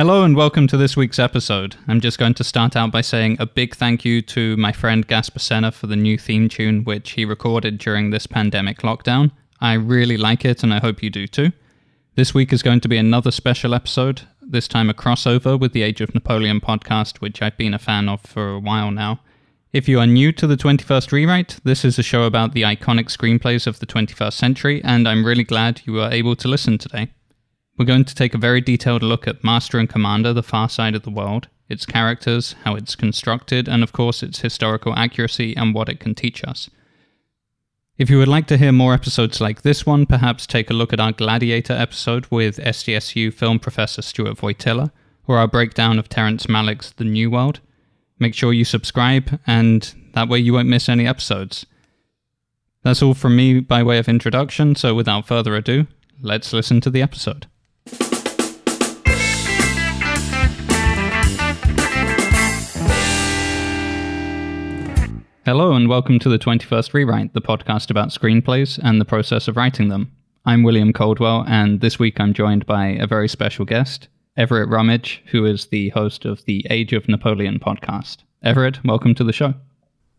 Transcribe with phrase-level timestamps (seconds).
[0.00, 1.76] Hello and welcome to this week's episode.
[1.86, 5.06] I'm just going to start out by saying a big thank you to my friend
[5.06, 9.30] Gasper Senna for the new theme tune which he recorded during this pandemic lockdown.
[9.60, 11.52] I really like it and I hope you do too.
[12.14, 15.82] This week is going to be another special episode, this time a crossover with the
[15.82, 19.20] Age of Napoleon podcast, which I've been a fan of for a while now.
[19.74, 23.14] If you are new to the 21st Rewrite, this is a show about the iconic
[23.14, 27.10] screenplays of the 21st century, and I'm really glad you were able to listen today.
[27.80, 30.94] We're going to take a very detailed look at Master and Commander, The Far Side
[30.94, 35.74] of the World, its characters, how it's constructed, and of course its historical accuracy and
[35.74, 36.68] what it can teach us.
[37.96, 40.92] If you would like to hear more episodes like this one, perhaps take a look
[40.92, 44.90] at our Gladiator episode with SDSU film professor Stuart Voytilla,
[45.26, 47.60] or our breakdown of Terrence Malick's The New World.
[48.18, 51.64] Make sure you subscribe, and that way you won't miss any episodes.
[52.82, 55.86] That's all from me by way of introduction, so without further ado,
[56.20, 57.46] let's listen to the episode.
[65.50, 69.56] Hello, and welcome to the 21st Rewrite, the podcast about screenplays and the process of
[69.56, 70.12] writing them.
[70.46, 74.06] I'm William Coldwell, and this week I'm joined by a very special guest,
[74.36, 78.18] Everett Rummage, who is the host of the Age of Napoleon podcast.
[78.44, 79.54] Everett, welcome to the show.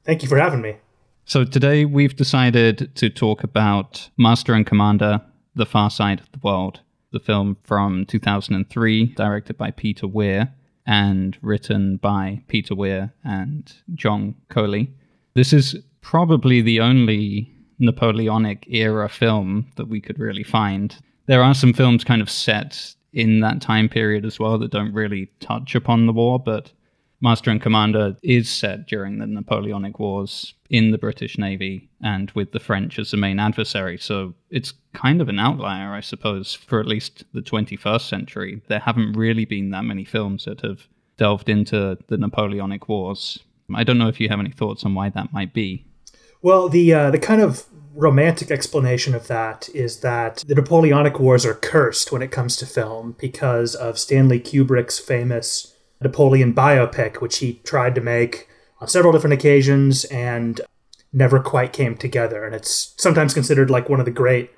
[0.03, 0.75] Thank you for having me.
[1.23, 5.21] So, today we've decided to talk about Master and Commander
[5.55, 6.81] The Far Side of the World,
[7.13, 10.53] the film from 2003, directed by Peter Weir
[10.85, 14.89] and written by Peter Weir and John Collee.
[15.33, 20.95] This is probably the only Napoleonic era film that we could really find.
[21.25, 24.93] There are some films kind of set in that time period as well that don't
[24.93, 26.71] really touch upon the war, but
[27.21, 32.51] Master and Commander is set during the Napoleonic Wars in the British Navy and with
[32.51, 33.97] the French as the main adversary.
[33.97, 38.61] So it's kind of an outlier, I suppose, for at least the 21st century.
[38.67, 40.87] There haven't really been that many films that have
[41.17, 43.39] delved into the Napoleonic Wars
[43.75, 45.85] I don't know if you have any thoughts on why that might be.
[46.41, 51.45] Well, the uh, the kind of romantic explanation of that is that the Napoleonic Wars
[51.45, 57.37] are cursed when it comes to film because of Stanley Kubrick's famous Napoleon biopic, which
[57.37, 58.47] he tried to make
[58.79, 60.61] on several different occasions and
[61.13, 62.45] never quite came together.
[62.45, 64.51] And it's sometimes considered like one of the great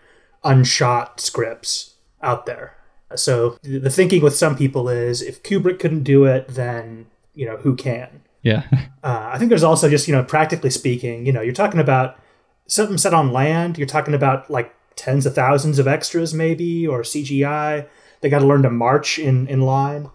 [0.43, 2.77] unshot scripts out there.
[3.15, 7.57] So the thinking with some people is if Kubrick couldn't do it, then you know
[7.57, 8.22] who can.
[8.43, 8.63] Yeah.
[9.03, 12.19] uh, I think there's also just, you know, practically speaking, you know, you're talking about
[12.67, 13.77] something set on land.
[13.77, 17.87] You're talking about like tens of thousands of extras, maybe, or CGI.
[18.21, 20.09] They got to learn to march in, in line.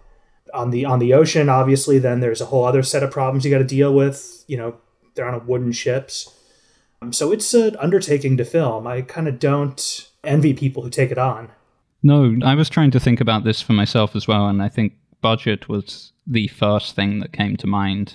[0.51, 3.51] On the on the ocean, obviously, then there's a whole other set of problems you
[3.51, 4.43] got to deal with.
[4.47, 4.77] You know,
[5.13, 6.33] they're on wooden ships.
[7.03, 8.87] Um, so it's an undertaking to film.
[8.87, 11.49] I kind of don't envy people who take it on.
[12.01, 14.93] No, I was trying to think about this for myself as well, and I think
[15.21, 18.13] budget was the first thing that came to mind.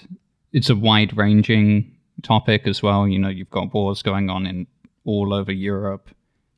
[0.52, 1.92] It's a wide ranging
[2.22, 3.08] topic as well.
[3.08, 4.68] You know, you've got wars going on in
[5.04, 6.08] all over Europe,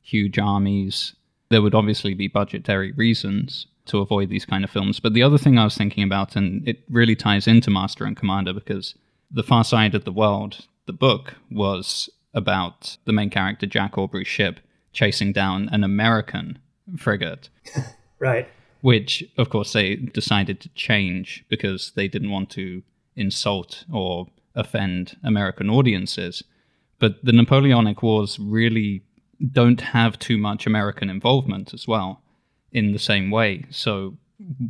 [0.01, 1.15] huge armies.
[1.49, 4.99] There would obviously be budgetary reasons to avoid these kind of films.
[4.99, 8.15] But the other thing I was thinking about, and it really ties into Master and
[8.15, 8.93] Commander, because
[9.31, 14.27] The Far Side of the World, the book, was about the main character, Jack Aubrey's
[14.27, 14.59] ship,
[14.93, 16.59] chasing down an American
[16.97, 17.49] frigate.
[18.19, 18.47] right
[18.81, 22.83] which of course they decided to change because they didn't want to
[23.15, 26.43] insult or offend American audiences.
[26.99, 29.03] But the Napoleonic Wars really
[29.51, 32.21] don't have too much American involvement as well
[32.71, 33.65] in the same way.
[33.69, 34.17] So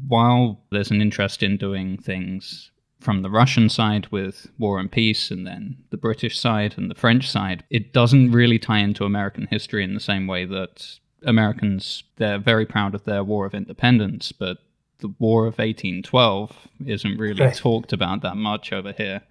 [0.08, 5.30] while there's an interest in doing things from the Russian side with War and Peace,
[5.32, 9.48] and then the British side and the French side, it doesn't really tie into American
[9.50, 14.32] history in the same way that Americans, they're very proud of their War of Independence,
[14.32, 14.58] but
[15.00, 17.56] the War of 1812 isn't really right.
[17.56, 19.22] talked about that much over here.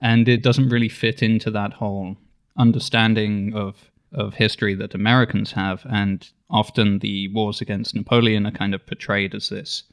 [0.00, 2.16] And it doesn't really fit into that whole
[2.56, 5.86] understanding of, of history that Americans have.
[5.88, 9.84] And often the wars against Napoleon are kind of portrayed as this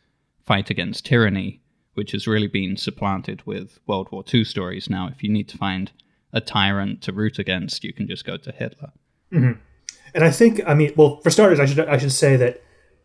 [0.43, 1.61] fight against tyranny,
[1.93, 4.89] which has really been supplanted with World War II stories.
[4.89, 5.91] Now, if you need to find
[6.33, 8.91] a tyrant to root against, you can just go to Hitler.
[9.31, 9.59] Mm-hmm.
[10.13, 12.61] And I think, I mean, well, for starters, I should I should say that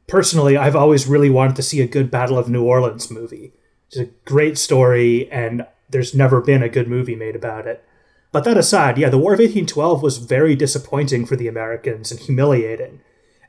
[0.07, 3.53] personally, I've always really wanted to see a good Battle of New Orleans movie.
[3.89, 7.85] It's a great story, and there's never been a good movie made about it.
[8.33, 12.21] But that aside, yeah, the War of 1812 was very disappointing for the Americans and
[12.21, 13.01] humiliating.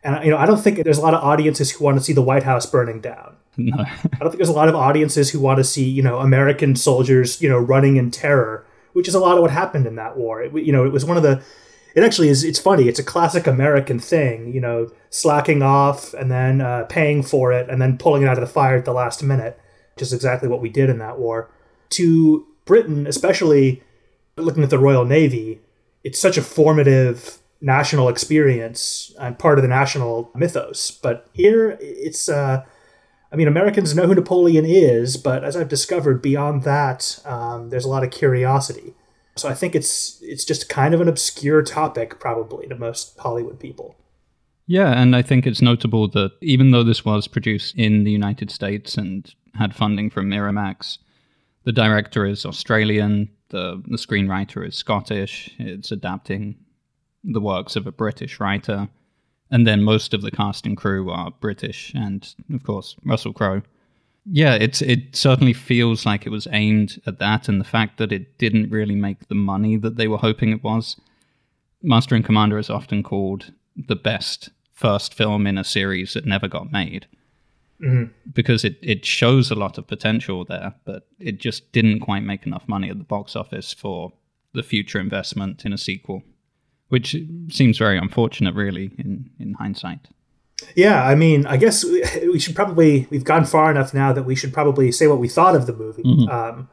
[0.04, 2.14] And you know, I don't think there's a lot of audiences who want to see
[2.14, 3.36] the White House burning down.
[3.58, 3.78] No.
[3.80, 6.76] I don't think there's a lot of audiences who want to see, you know, American
[6.76, 10.16] soldiers, you know, running in terror, which is a lot of what happened in that
[10.16, 10.44] war.
[10.44, 11.42] It, you know, it was one of the
[11.98, 12.44] it actually is.
[12.44, 12.88] It's funny.
[12.88, 17.72] It's a classic American thing, you know, slacking off and then uh, paying for it
[17.72, 19.60] and then pulling it out of the fire at the last minute,
[19.96, 21.50] which is exactly what we did in that war.
[21.90, 23.82] To Britain, especially
[24.36, 25.60] looking at the Royal Navy,
[26.04, 30.92] it's such a formative national experience and part of the national mythos.
[30.92, 32.30] But here, it's.
[32.30, 32.64] Uh,
[33.32, 37.86] I mean, Americans know who Napoleon is, but as I've discovered, beyond that, um, there's
[37.86, 38.94] a lot of curiosity.
[39.38, 43.60] So I think it's it's just kind of an obscure topic, probably to most Hollywood
[43.60, 43.96] people.
[44.66, 48.52] Yeah, and I think it's notable that even though this was produced in the United
[48.52, 50.98] States and had funding from Miramax,
[51.64, 55.50] the director is Australian, the the screenwriter is Scottish.
[55.58, 56.56] It's adapting
[57.24, 58.90] the works of a British writer
[59.50, 63.62] and then most of the cast and crew are British, and of course Russell Crowe.
[64.30, 68.12] Yeah, it's it certainly feels like it was aimed at that, and the fact that
[68.12, 70.98] it didn't really make the money that they were hoping it was.
[71.82, 76.48] Master and Commander is often called the best first film in a series that never
[76.48, 77.08] got made.
[77.82, 78.12] Mm-hmm.
[78.34, 82.46] Because it, it shows a lot of potential there, but it just didn't quite make
[82.48, 84.14] enough money at the box office for
[84.54, 86.24] the future investment in a sequel
[86.90, 87.16] which
[87.50, 90.08] seems very unfortunate, really, in, in hindsight.
[90.76, 91.84] Yeah, I mean, I guess
[92.22, 95.28] we should probably, we've gone far enough now that we should probably say what we
[95.28, 96.04] thought of the movie.
[96.04, 96.30] Mm-hmm.
[96.30, 96.70] Um,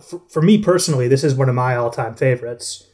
[0.00, 2.86] for, for me personally, this is one of my all time favorites.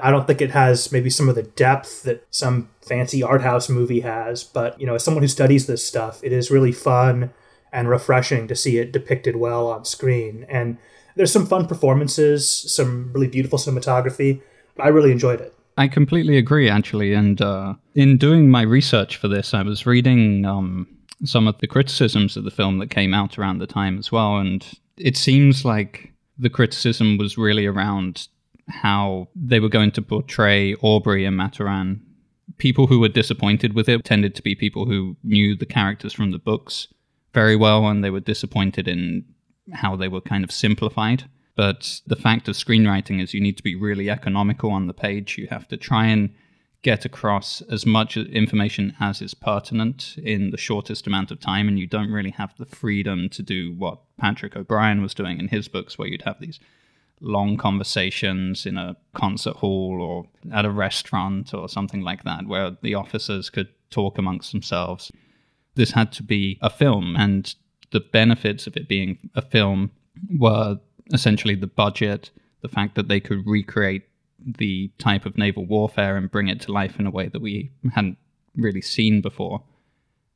[0.00, 3.68] I don't think it has maybe some of the depth that some fancy art house
[3.68, 7.32] movie has, but you know, as someone who studies this stuff, it is really fun
[7.72, 10.46] and refreshing to see it depicted well on screen.
[10.48, 10.78] And
[11.16, 14.40] there's some fun performances, some really beautiful cinematography.
[14.78, 15.52] I really enjoyed it.
[15.78, 17.14] I completely agree, actually.
[17.14, 20.88] And uh, in doing my research for this, I was reading um,
[21.24, 24.38] some of the criticisms of the film that came out around the time as well.
[24.38, 24.66] And
[24.96, 28.26] it seems like the criticism was really around
[28.68, 32.00] how they were going to portray Aubrey and Maturin.
[32.58, 36.32] People who were disappointed with it tended to be people who knew the characters from
[36.32, 36.88] the books
[37.34, 39.24] very well, and they were disappointed in
[39.72, 41.30] how they were kind of simplified.
[41.58, 45.36] But the fact of screenwriting is you need to be really economical on the page.
[45.36, 46.32] You have to try and
[46.82, 51.66] get across as much information as is pertinent in the shortest amount of time.
[51.66, 55.48] And you don't really have the freedom to do what Patrick O'Brian was doing in
[55.48, 56.60] his books, where you'd have these
[57.20, 60.26] long conversations in a concert hall or
[60.56, 65.10] at a restaurant or something like that, where the officers could talk amongst themselves.
[65.74, 67.52] This had to be a film, and
[67.90, 69.90] the benefits of it being a film
[70.38, 70.78] were
[71.12, 72.30] essentially the budget,
[72.62, 74.04] the fact that they could recreate
[74.44, 77.70] the type of naval warfare and bring it to life in a way that we
[77.92, 78.18] hadn't
[78.56, 79.62] really seen before.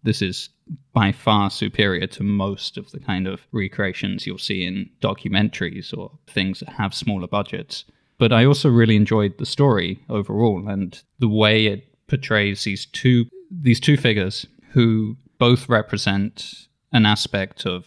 [0.03, 0.49] This is
[0.93, 6.11] by far superior to most of the kind of recreations you'll see in documentaries or
[6.27, 7.85] things that have smaller budgets.
[8.19, 13.27] But I also really enjoyed the story overall and the way it portrays these two
[13.51, 17.87] these two figures who both represent an aspect of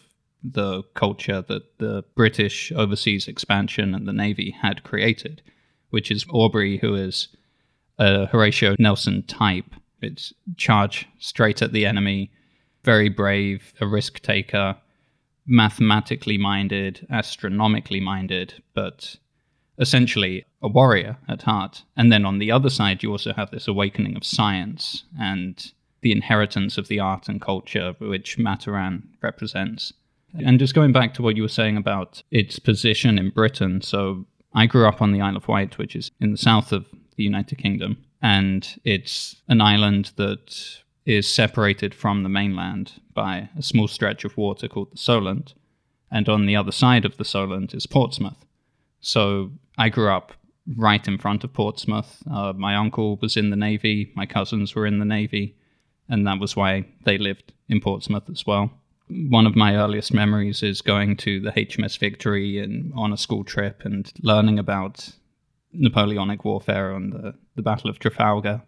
[0.54, 5.42] the culture that the British overseas expansion and the Navy had created,
[5.90, 7.30] which is Aubrey, who is
[7.98, 9.74] a Horatio Nelson type.
[10.02, 12.32] It's charge straight at the enemy,
[12.84, 14.78] very brave, a risk taker,
[15.48, 19.16] mathematically minded, astronomically minded, but
[19.78, 21.84] essentially a warrior at heart.
[21.98, 26.12] And then on the other side, you also have this awakening of science and the
[26.12, 29.94] inheritance of the art and culture which Maturin represents.
[30.44, 33.82] And just going back to what you were saying about its position in Britain.
[33.82, 36.88] So I grew up on the Isle of Wight, which is in the south of
[37.16, 37.98] the United Kingdom.
[38.22, 44.36] And it's an island that is separated from the mainland by a small stretch of
[44.38, 45.54] water called the Solent.
[46.12, 48.46] And on the other side of the Solent is Portsmouth.
[49.02, 50.34] So I grew up
[50.76, 52.24] right in front of Portsmouth.
[52.30, 55.56] Uh, my uncle was in the Navy, my cousins were in the Navy,
[56.10, 58.72] and that was why they lived in Portsmouth as well
[59.08, 63.44] one of my earliest memories is going to the HMS Victory and on a school
[63.44, 65.10] trip and learning about
[65.74, 68.64] Napoleonic warfare and the, the Battle of Trafalgar.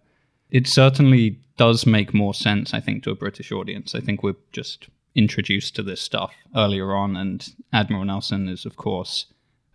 [0.49, 3.95] It certainly does make more sense, I think, to a British audience.
[3.95, 8.75] I think we're just introduced to this stuff earlier on, and Admiral Nelson is, of
[8.75, 9.25] course,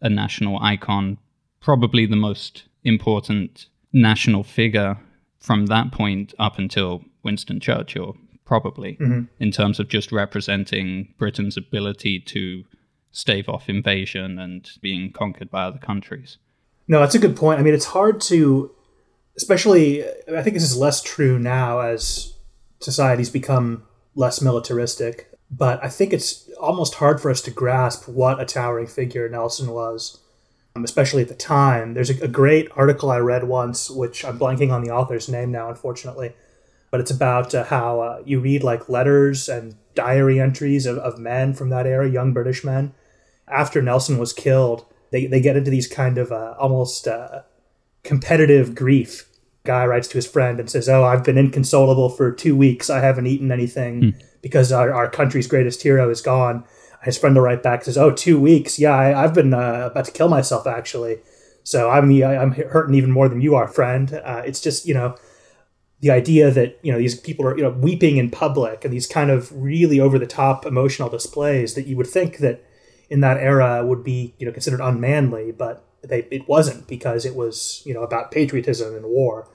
[0.01, 1.19] a national icon,
[1.61, 4.99] probably the most important national figure
[5.39, 9.23] from that point up until Winston Churchill, probably, mm-hmm.
[9.39, 12.65] in terms of just representing Britain's ability to
[13.11, 16.39] stave off invasion and being conquered by other countries.
[16.89, 17.61] No, that's a good point.
[17.61, 18.71] I mean, it's hard to,
[19.37, 22.35] especially, I think this is less true now as
[22.81, 23.85] societies become
[24.15, 28.87] less militaristic, but I think it's almost hard for us to grasp what a towering
[28.87, 30.23] figure Nelson was
[30.75, 31.95] um, especially at the time.
[31.95, 35.51] There's a, a great article I read once, which I'm blanking on the author's name
[35.51, 36.35] now, unfortunately,
[36.93, 41.19] but it's about uh, how uh, you read like letters and diary entries of, of
[41.19, 42.95] men from that era, young British men.
[43.49, 47.43] After Nelson was killed, they, they get into these kind of uh, almost uh,
[48.05, 49.27] competitive grief.
[49.65, 52.91] Guy writes to his friend and says, Oh, I've been inconsolable for two weeks.
[52.91, 54.23] I haven't eaten anything mm.
[54.43, 56.63] because our, our country's greatest hero is gone.
[57.05, 58.79] His friend will write back says, "Oh, two weeks.
[58.79, 61.19] Yeah, I, have been uh, about to kill myself actually.
[61.65, 64.13] So I'm I'm hurting even more than you are, friend.
[64.13, 65.17] Uh, it's just you know."
[66.03, 69.07] The idea that you know these people are you know weeping in public and these
[69.07, 72.63] kind of really over the top emotional displays that you would think that
[73.09, 77.35] in that era would be you know considered unmanly but they it wasn't because it
[77.35, 79.49] was you know about patriotism and war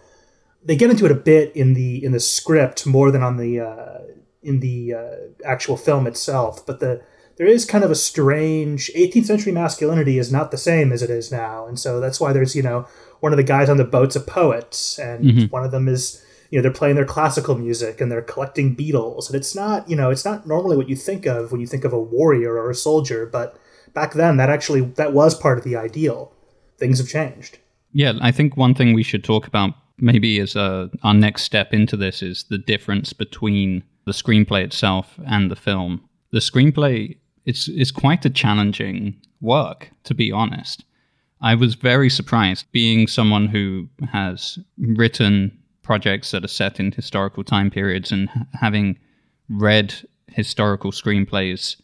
[0.64, 3.60] they get into it a bit in the in the script more than on the
[3.60, 4.00] uh,
[4.42, 7.02] in the uh, actual film itself but the
[7.36, 11.10] there is kind of a strange 18th century masculinity is not the same as it
[11.10, 12.88] is now and so that's why there's you know
[13.20, 15.46] one of the guys on the boat's a poet and mm-hmm.
[15.48, 19.30] one of them is you know they're playing their classical music and they're collecting beetles
[19.30, 21.84] and it's not you know it's not normally what you think of when you think
[21.84, 23.58] of a warrior or a soldier but
[23.94, 26.34] back then that actually that was part of the ideal.
[26.78, 27.60] Things have changed.
[27.92, 31.74] Yeah i think one thing we should talk about maybe as uh, our next step
[31.74, 36.02] into this is the difference between the screenplay itself and the film.
[36.32, 40.84] The screenplay it's it's quite a challenging work, to be honest.
[41.42, 45.57] I was very surprised being someone who has written
[45.88, 48.30] projects that are set in historical time periods and
[48.60, 49.00] having
[49.50, 49.96] read
[50.28, 51.82] historical screenplays,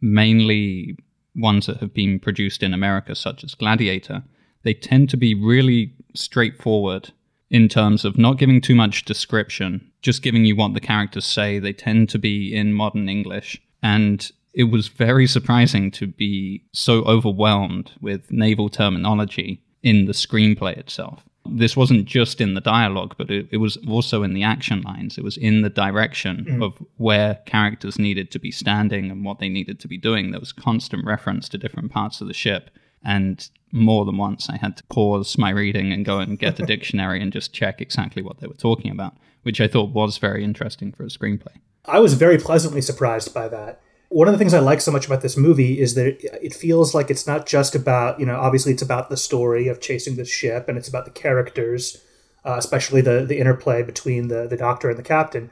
[0.00, 0.98] mainly
[1.36, 4.24] ones that have been produced in America, such as Gladiator,
[4.64, 7.12] they tend to be really straightforward
[7.48, 11.60] in terms of not giving too much description, just giving you what the characters say.
[11.60, 13.62] They tend to be in modern English.
[13.82, 20.76] And it was very surprising to be so overwhelmed with naval terminology in the screenplay
[20.76, 21.27] itself.
[21.50, 25.18] This wasn't just in the dialogue, but it, it was also in the action lines.
[25.18, 26.64] It was in the direction mm.
[26.64, 30.30] of where characters needed to be standing and what they needed to be doing.
[30.30, 32.70] There was constant reference to different parts of the ship.
[33.04, 36.66] And more than once, I had to pause my reading and go and get a
[36.66, 40.44] dictionary and just check exactly what they were talking about, which I thought was very
[40.44, 41.56] interesting for a screenplay.
[41.84, 45.06] I was very pleasantly surprised by that one of the things I like so much
[45.06, 48.72] about this movie is that it feels like it's not just about, you know, obviously
[48.72, 52.02] it's about the story of chasing the ship and it's about the characters,
[52.44, 55.50] uh, especially the, the interplay between the, the doctor and the captain.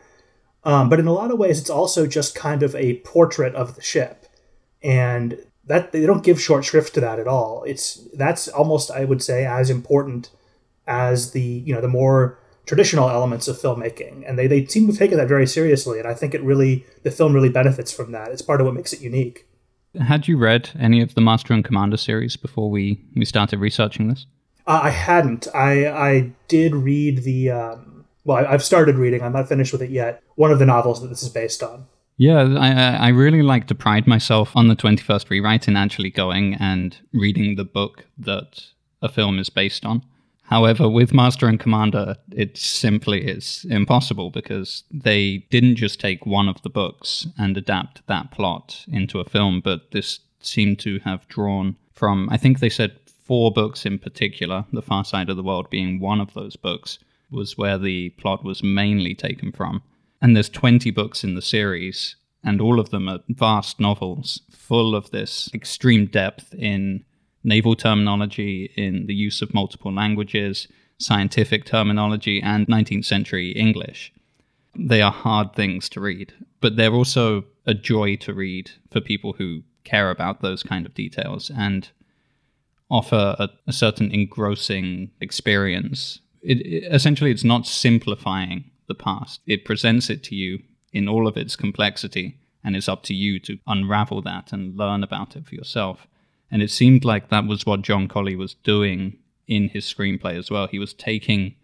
[0.64, 3.76] Um, but in a lot of ways, it's also just kind of a portrait of
[3.76, 4.26] the ship.
[4.82, 7.64] And that they don't give short shrift to that at all.
[7.64, 10.30] It's that's almost I would say as important
[10.86, 14.92] as the you know the more traditional elements of filmmaking and they, they seem to
[14.92, 18.10] have taken that very seriously and i think it really the film really benefits from
[18.10, 18.32] that.
[18.32, 19.46] It's part of what makes it unique.
[20.00, 24.08] Had you read any of the master and commander series before we we started researching
[24.08, 24.26] this?
[24.66, 25.46] Uh, i hadn't.
[25.54, 29.22] I i did read the um, well I, i've started reading.
[29.22, 30.20] I'm not finished with it yet.
[30.34, 31.86] One of the novels that this is based on.
[32.18, 36.54] Yeah, I, I really like to pride myself on the 21st Rewrite in actually going
[36.54, 38.64] and reading the book that
[39.00, 40.02] a film is based on.
[40.46, 46.48] However, with Master and Commander, it simply is impossible because they didn't just take one
[46.48, 51.26] of the books and adapt that plot into a film, but this seemed to have
[51.28, 55.42] drawn from, I think they said four books in particular, The Far Side of the
[55.42, 59.82] World being one of those books, was where the plot was mainly taken from.
[60.22, 64.94] And there's 20 books in the series, and all of them are vast novels full
[64.94, 67.04] of this extreme depth in
[67.46, 74.12] naval terminology in the use of multiple languages, scientific terminology, and 19th century English.
[74.74, 79.34] They are hard things to read, but they're also a joy to read for people
[79.34, 81.88] who care about those kind of details and
[82.90, 86.20] offer a, a certain engrossing experience.
[86.42, 90.62] It, it, essentially, it's not simplifying the past, it presents it to you
[90.92, 95.02] in all of its complexity, and it's up to you to unravel that and learn
[95.02, 96.06] about it for yourself.
[96.50, 100.50] And it seemed like that was what John Collee was doing in his screenplay as
[100.50, 100.66] well.
[100.66, 101.54] He was taking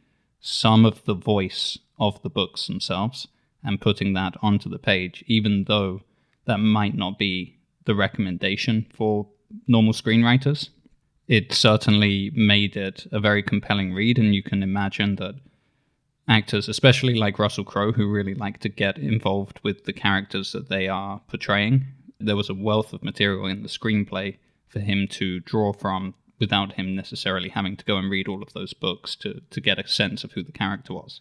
[0.40, 3.28] some of the voice of the books themselves
[3.62, 6.02] and putting that onto the page, even though
[6.46, 9.28] that might not be the recommendation for
[9.68, 10.70] normal screenwriters.
[11.28, 15.36] It certainly made it a very compelling read, and you can imagine that
[16.28, 20.68] actors, especially like Russell Crowe, who really like to get involved with the characters that
[20.68, 21.86] they are portraying,
[22.18, 24.36] there was a wealth of material in the screenplay
[24.72, 28.52] for him to draw from without him necessarily having to go and read all of
[28.52, 31.20] those books to, to get a sense of who the character was.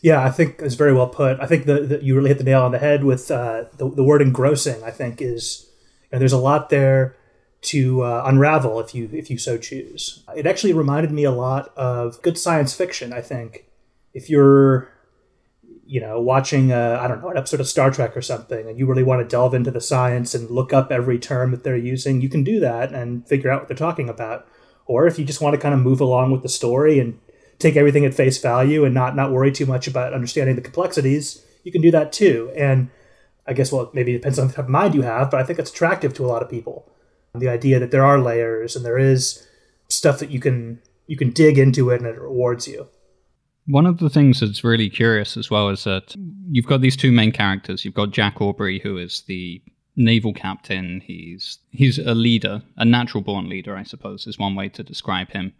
[0.00, 1.40] Yeah, I think it's very well put.
[1.40, 4.04] I think that you really hit the nail on the head with uh, the, the
[4.04, 5.68] word engrossing, I think, is,
[6.02, 7.16] you know, there's a lot there
[7.62, 10.22] to uh, unravel if you if you so choose.
[10.36, 13.14] It actually reminded me a lot of good science fiction.
[13.14, 13.64] I think
[14.12, 14.90] if you're
[15.86, 18.86] you know watching I don't know an episode of Star Trek or something, and you
[18.86, 22.20] really want to delve into the science and look up every term that they're using,
[22.20, 24.46] you can do that and figure out what they're talking about.
[24.86, 27.18] Or if you just want to kind of move along with the story and
[27.58, 31.44] take everything at face value and not not worry too much about understanding the complexities,
[31.62, 32.52] you can do that too.
[32.56, 32.90] And
[33.46, 35.44] I guess well maybe it depends on the type of mind you have, but I
[35.44, 36.90] think it's attractive to a lot of people
[37.34, 39.46] the idea that there are layers and there is
[39.88, 42.88] stuff that you can you can dig into it and it rewards you.
[43.66, 46.14] One of the things that's really curious as well is that
[46.50, 47.84] you've got these two main characters.
[47.84, 49.62] You've got Jack Aubrey, who is the
[49.96, 51.00] naval captain.
[51.00, 55.30] He's he's a leader, a natural born leader, I suppose, is one way to describe
[55.30, 55.54] him.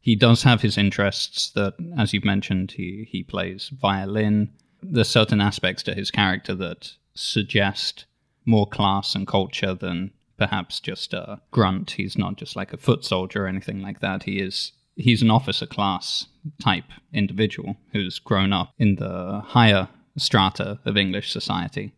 [0.00, 4.50] He does have his interests that, as you've mentioned, he, he plays violin.
[4.82, 8.06] There's certain aspects to his character that suggest
[8.46, 11.92] more class and culture than perhaps just a grunt.
[11.92, 14.22] He's not just like a foot soldier or anything like that.
[14.22, 16.26] He is he's an officer class
[16.62, 21.92] type individual who's grown up in the higher strata of English society.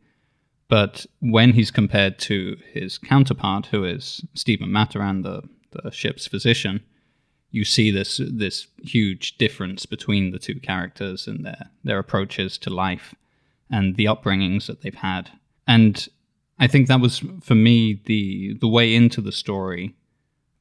[0.69, 5.43] But when he's compared to his counterpart, who is Stephen Maturin, the,
[5.73, 6.83] the ship's physician,
[7.51, 12.71] you see this this huge difference between the two characters and their their approaches to
[12.71, 13.15] life
[13.69, 15.31] and the upbringings that they've had.
[15.67, 16.09] And
[16.59, 19.97] I think that was for me the the way into the story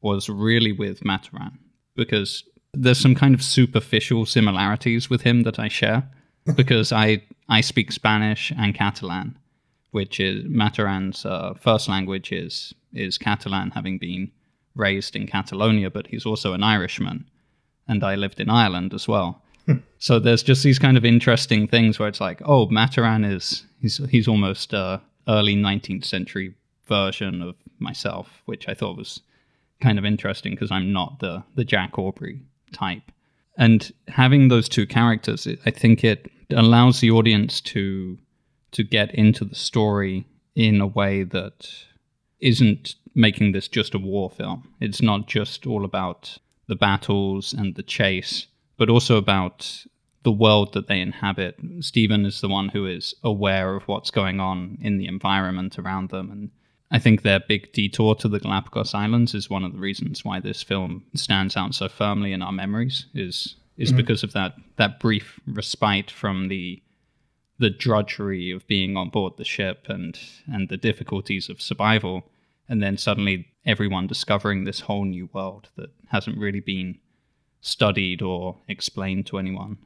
[0.01, 1.59] was really with Maturin
[1.95, 2.43] because
[2.73, 6.09] there's some kind of superficial similarities with him that I share
[6.55, 9.37] because I I speak Spanish and Catalan,
[9.91, 14.31] which is Maturin's uh, first language is is Catalan, having been
[14.75, 17.29] raised in Catalonia, but he's also an Irishman,
[17.87, 19.41] and I lived in Ireland as well.
[19.65, 19.77] Hmm.
[19.99, 23.97] so there's just these kind of interesting things where it's like, oh, Maturin is he's
[24.09, 26.55] he's almost uh, early 19th century
[26.87, 29.21] version of myself, which I thought was
[29.81, 33.11] kind of interesting because I'm not the the Jack Aubrey type.
[33.57, 38.17] And having those two characters, I think it allows the audience to
[38.71, 41.67] to get into the story in a way that
[42.39, 44.67] isn't making this just a war film.
[44.79, 49.85] It's not just all about the battles and the chase, but also about
[50.23, 51.55] the world that they inhabit.
[51.79, 56.09] Stephen is the one who is aware of what's going on in the environment around
[56.09, 56.29] them.
[56.29, 56.51] And
[56.91, 60.39] I think their big detour to the Galapagos Islands is one of the reasons why
[60.39, 63.97] this film stands out so firmly in our memories is is mm-hmm.
[63.97, 66.81] because of that that brief respite from the
[67.59, 72.23] the drudgery of being on board the ship and and the difficulties of survival
[72.67, 76.97] and then suddenly everyone discovering this whole new world that hasn't really been
[77.61, 79.77] studied or explained to anyone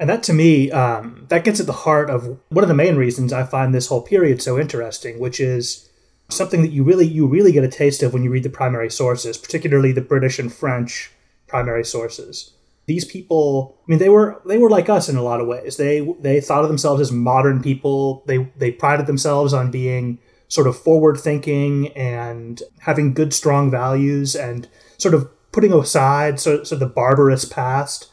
[0.00, 2.96] and that to me, um, that gets at the heart of one of the main
[2.96, 5.87] reasons I find this whole period so interesting, which is
[6.28, 8.90] something that you really you really get a taste of when you read the primary
[8.90, 11.10] sources, particularly the British and French
[11.46, 12.52] primary sources.
[12.86, 15.76] These people, I mean, they were they were like us in a lot of ways.
[15.76, 18.22] They they thought of themselves as modern people.
[18.26, 24.34] They they prided themselves on being sort of forward thinking and having good strong values
[24.34, 28.10] and sort of putting aside so, so the barbarous past.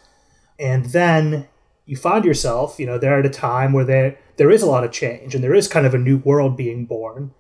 [0.60, 1.48] And then
[1.86, 4.84] you find yourself, you know, there at a time where there there is a lot
[4.84, 7.32] of change and there is kind of a new world being born.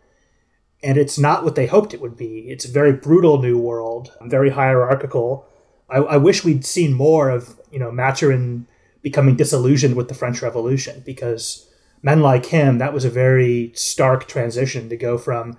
[0.85, 2.45] And it's not what they hoped it would be.
[2.47, 5.47] It's a very brutal new world, very hierarchical.
[5.89, 8.67] I, I wish we'd seen more of, you know, Maturin
[9.01, 11.67] becoming disillusioned with the French Revolution because
[12.03, 15.57] men like him, that was a very stark transition to go from,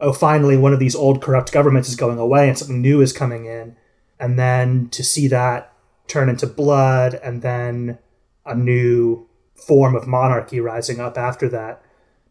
[0.00, 3.12] oh, finally one of these old corrupt governments is going away and something new is
[3.12, 3.76] coming in.
[4.18, 5.72] And then to see that
[6.08, 7.98] turn into blood and then
[8.44, 11.80] a new form of monarchy rising up after that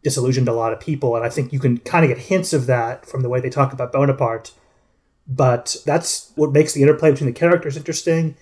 [0.04, 1.16] disillusioned a lot of people.
[1.16, 3.50] And I think you can kind of get hints of that from the way they
[3.50, 4.52] talk about Bonaparte.
[5.28, 8.36] But that's what makes the interplay between the characters interesting.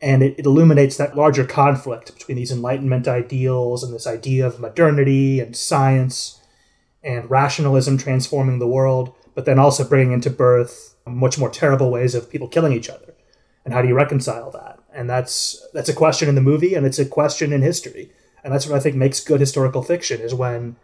[0.00, 4.60] And it, it illuminates that larger conflict between these Enlightenment ideals and this idea of
[4.60, 6.40] modernity and science
[7.02, 12.14] and rationalism transforming the world, but then also bringing into birth much more terrible ways
[12.14, 13.14] of people killing each other.
[13.64, 14.76] And how do you reconcile that?
[14.96, 18.10] and that's that's a question in the movie and it's a question in history
[18.42, 20.74] and that's what i think makes good historical fiction is when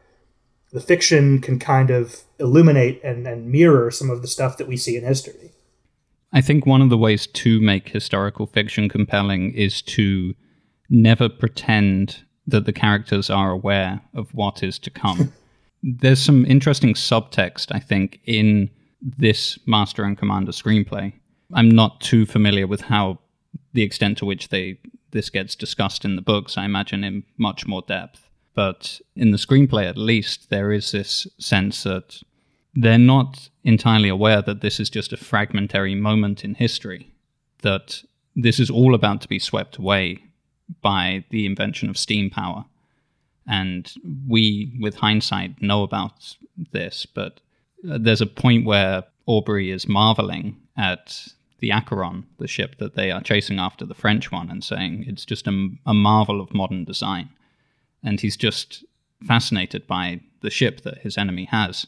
[0.72, 4.76] the fiction can kind of illuminate and, and mirror some of the stuff that we
[4.76, 5.52] see in history.
[6.32, 10.34] I think one of the ways to make historical fiction compelling is to
[10.88, 15.32] never pretend that the characters are aware of what is to come.
[15.82, 18.70] There's some interesting subtext i think in
[19.02, 21.12] this master and commander screenplay.
[21.52, 23.18] I'm not too familiar with how
[23.72, 24.78] the extent to which they
[25.10, 28.30] this gets discussed in the books, I imagine in much more depth.
[28.54, 32.22] But in the screenplay, at least, there is this sense that
[32.74, 37.12] they're not entirely aware that this is just a fragmentary moment in history,
[37.62, 38.02] that
[38.34, 40.24] this is all about to be swept away
[40.80, 42.64] by the invention of steam power.
[43.46, 43.92] And
[44.26, 46.36] we, with hindsight, know about
[46.72, 47.40] this, but
[47.88, 53.10] uh, there's a point where Aubrey is marveling at the Acheron, the ship that they
[53.10, 56.84] are chasing after the French one, and saying it's just a, a marvel of modern
[56.84, 57.30] design.
[58.02, 58.84] And he's just
[59.26, 61.86] fascinated by the ship that his enemy has.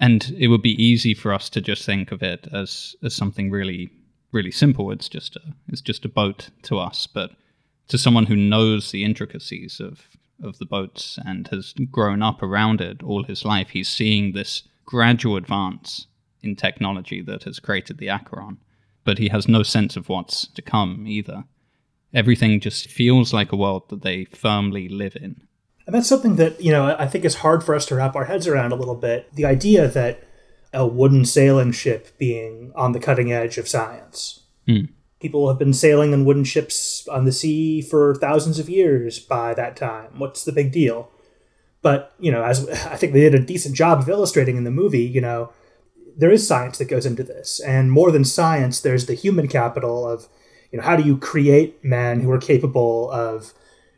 [0.00, 3.50] And it would be easy for us to just think of it as, as something
[3.50, 3.90] really,
[4.30, 4.90] really simple.
[4.92, 7.06] It's just a, it's just a boat to us.
[7.06, 7.32] But
[7.88, 10.08] to someone who knows the intricacies of,
[10.42, 14.62] of the boats and has grown up around it all his life, he's seeing this
[14.84, 16.06] gradual advance
[16.42, 18.58] in technology that has created the Acheron.
[19.04, 21.44] But he has no sense of what's to come either.
[22.14, 25.42] Everything just feels like a world that they firmly live in.
[25.86, 28.24] And that's something that, you know, I think is hard for us to wrap our
[28.24, 29.34] heads around a little bit.
[29.34, 30.22] The idea that
[30.72, 34.40] a wooden sailing ship being on the cutting edge of science.
[34.66, 34.90] Mm.
[35.20, 39.54] People have been sailing in wooden ships on the sea for thousands of years by
[39.54, 40.18] that time.
[40.18, 41.10] What's the big deal?
[41.80, 44.70] But, you know, as I think they did a decent job of illustrating in the
[44.70, 45.52] movie, you know,
[46.16, 47.60] there is science that goes into this.
[47.60, 50.28] And more than science, there's the human capital of,
[50.70, 53.52] you know, how do you create men who are capable of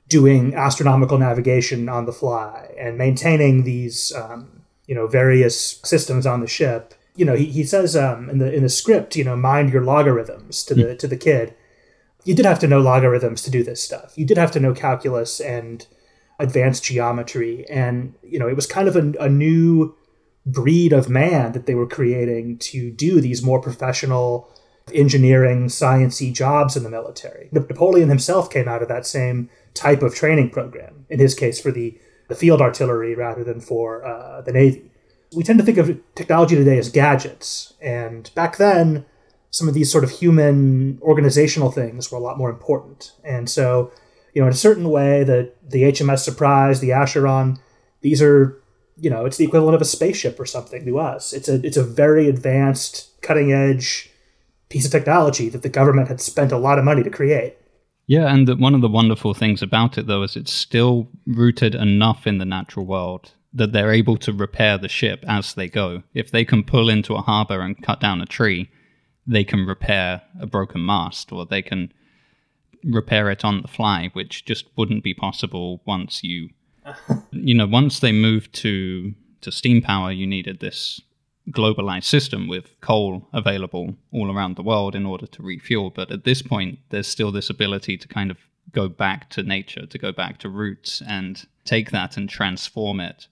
[0.09, 6.41] doing astronomical navigation on the fly and maintaining these um, you know various systems on
[6.41, 6.95] the ship?
[7.17, 9.85] You know he, he says um, in the in the script you know mind your
[9.85, 11.55] logarithms to the to the kid.
[12.25, 14.13] You did have to know logarithms to do this stuff.
[14.17, 15.87] You did have to know calculus and
[16.39, 17.67] advanced geometry.
[17.69, 19.95] And you know it was kind of a, a new
[20.47, 24.49] breed of man that they were creating to do these more professional
[24.93, 30.15] engineering sciencey jobs in the military napoleon himself came out of that same type of
[30.15, 34.53] training program, in his case for the, the field artillery rather than for uh, the
[34.53, 34.91] Navy.
[35.35, 39.07] We tend to think of technology today as gadgets, and back then,
[39.53, 43.13] some of these sort of human organizational things were a lot more important.
[43.25, 43.93] And so,
[44.33, 47.59] you know, in a certain way, the, the HMS Surprise, the Acheron,
[48.01, 48.63] these are,
[48.97, 51.33] you know, it's the equivalent of a spaceship or something to us.
[51.33, 54.10] It's a, it's a very advanced, cutting edge
[54.71, 57.57] piece of technology that the government had spent a lot of money to create.
[58.07, 61.75] Yeah, and the, one of the wonderful things about it, though, is it's still rooted
[61.75, 66.03] enough in the natural world that they're able to repair the ship as they go.
[66.15, 68.71] If they can pull into a harbor and cut down a tree,
[69.27, 71.93] they can repair a broken mast or they can
[72.85, 76.51] repair it on the fly, which just wouldn't be possible once you,
[77.33, 81.01] you know, once they moved to to steam power, you needed this
[81.49, 85.91] globalized system with coal available all around the world in order to refuel.
[85.91, 88.39] But at this point, there's still this ability to kind of
[88.73, 93.27] go back to nature, to go back to roots and take that and transform it.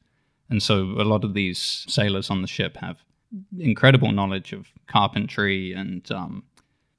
[0.50, 2.98] And so a lot of these sailors on the ship have
[3.58, 6.44] incredible knowledge of carpentry and, um,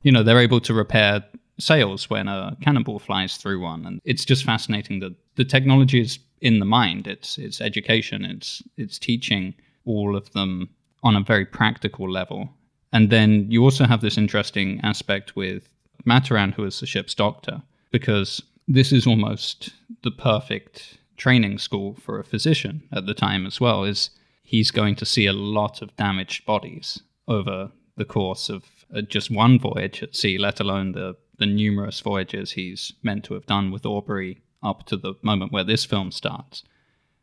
[0.03, 1.25] you know, they're able to repair
[1.59, 3.85] sails when a cannonball flies through one.
[3.85, 7.07] And it's just fascinating that the technology is in the mind.
[7.07, 10.69] It's, it's education, it's, it's teaching all of them
[11.03, 12.49] on a very practical level.
[12.91, 15.69] And then you also have this interesting aspect with
[16.05, 19.69] Maturin, who is the ship's doctor, because this is almost
[20.03, 24.09] the perfect training school for a physician at the time as well, is
[24.43, 28.63] he's going to see a lot of damaged bodies over the course of
[28.95, 33.33] uh, just one voyage at sea, let alone the, the numerous voyages he's meant to
[33.33, 36.63] have done with Aubrey up to the moment where this film starts.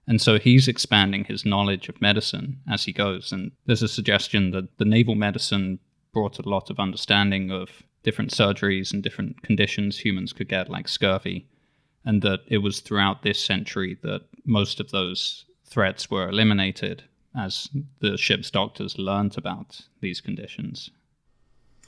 [0.08, 3.32] And so he's expanding his knowledge of medicine as he goes.
[3.32, 5.80] And there's a suggestion that the naval medicine
[6.12, 10.86] brought a lot of understanding of different surgeries and different conditions humans could get, like
[10.86, 11.48] scurvy.
[12.04, 17.02] And that it was throughout this century that most of those threats were eliminated
[17.36, 17.68] as
[18.00, 20.90] the ship's doctors learned about these conditions.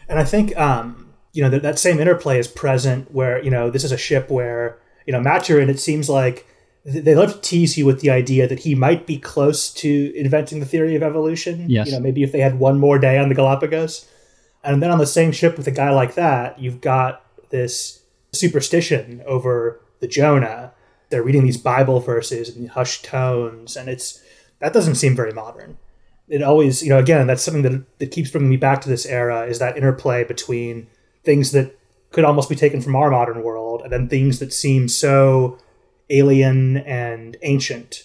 [0.08, 3.70] And I think, um, you know, that, that same interplay is present where, you know,
[3.70, 6.46] this is a ship where, you know, Maturin, it seems like
[6.84, 10.60] they love to tease you with the idea that he might be close to inventing
[10.60, 11.68] the theory of evolution.
[11.68, 11.86] Yes.
[11.86, 14.08] You know, maybe if they had one more day on the Galapagos.
[14.64, 19.22] And then on the same ship with a guy like that, you've got this superstition
[19.26, 20.72] over the Jonah.
[21.10, 24.22] They're reading these Bible verses in hushed tones, and it's
[24.58, 25.78] that doesn't seem very modern.
[26.28, 29.06] It always, you know, again, that's something that that keeps bringing me back to this
[29.06, 30.88] era is that interplay between
[31.24, 31.78] things that
[32.10, 35.58] could almost be taken from our modern world, and then things that seem so
[36.10, 38.04] alien and ancient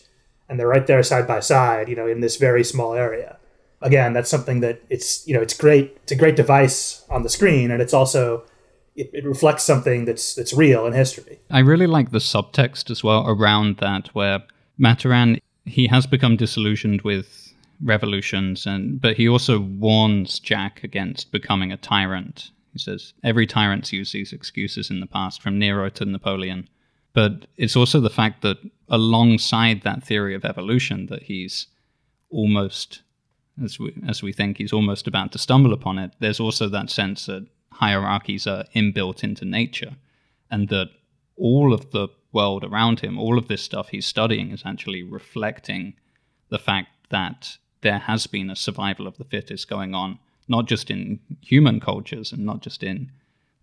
[0.49, 3.37] and they're right there side by side you know in this very small area
[3.81, 7.29] again that's something that it's you know it's great it's a great device on the
[7.29, 8.43] screen and it's also
[8.95, 13.03] it, it reflects something that's that's real in history i really like the subtext as
[13.03, 14.43] well around that where
[14.77, 21.71] maturin he has become disillusioned with revolutions and but he also warns Jack against becoming
[21.71, 22.51] a tyrant.
[22.71, 26.67] He says every tyrant's used these excuses in the past, from Nero to Napoleon.
[27.13, 28.57] But it's also the fact that
[28.89, 31.67] alongside that theory of evolution that he's
[32.29, 33.03] almost
[33.63, 36.89] as we as we think he's almost about to stumble upon it, there's also that
[36.89, 39.95] sense that hierarchies are inbuilt into nature
[40.49, 40.89] and that
[41.35, 45.93] all of the world around him, all of this stuff he's studying is actually reflecting
[46.49, 50.89] the fact that there has been a survival of the fittest going on, not just
[50.89, 53.11] in human cultures and not just in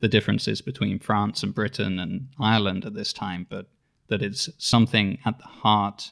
[0.00, 3.68] the differences between France and Britain and Ireland at this time, but
[4.08, 6.10] that it's something at the heart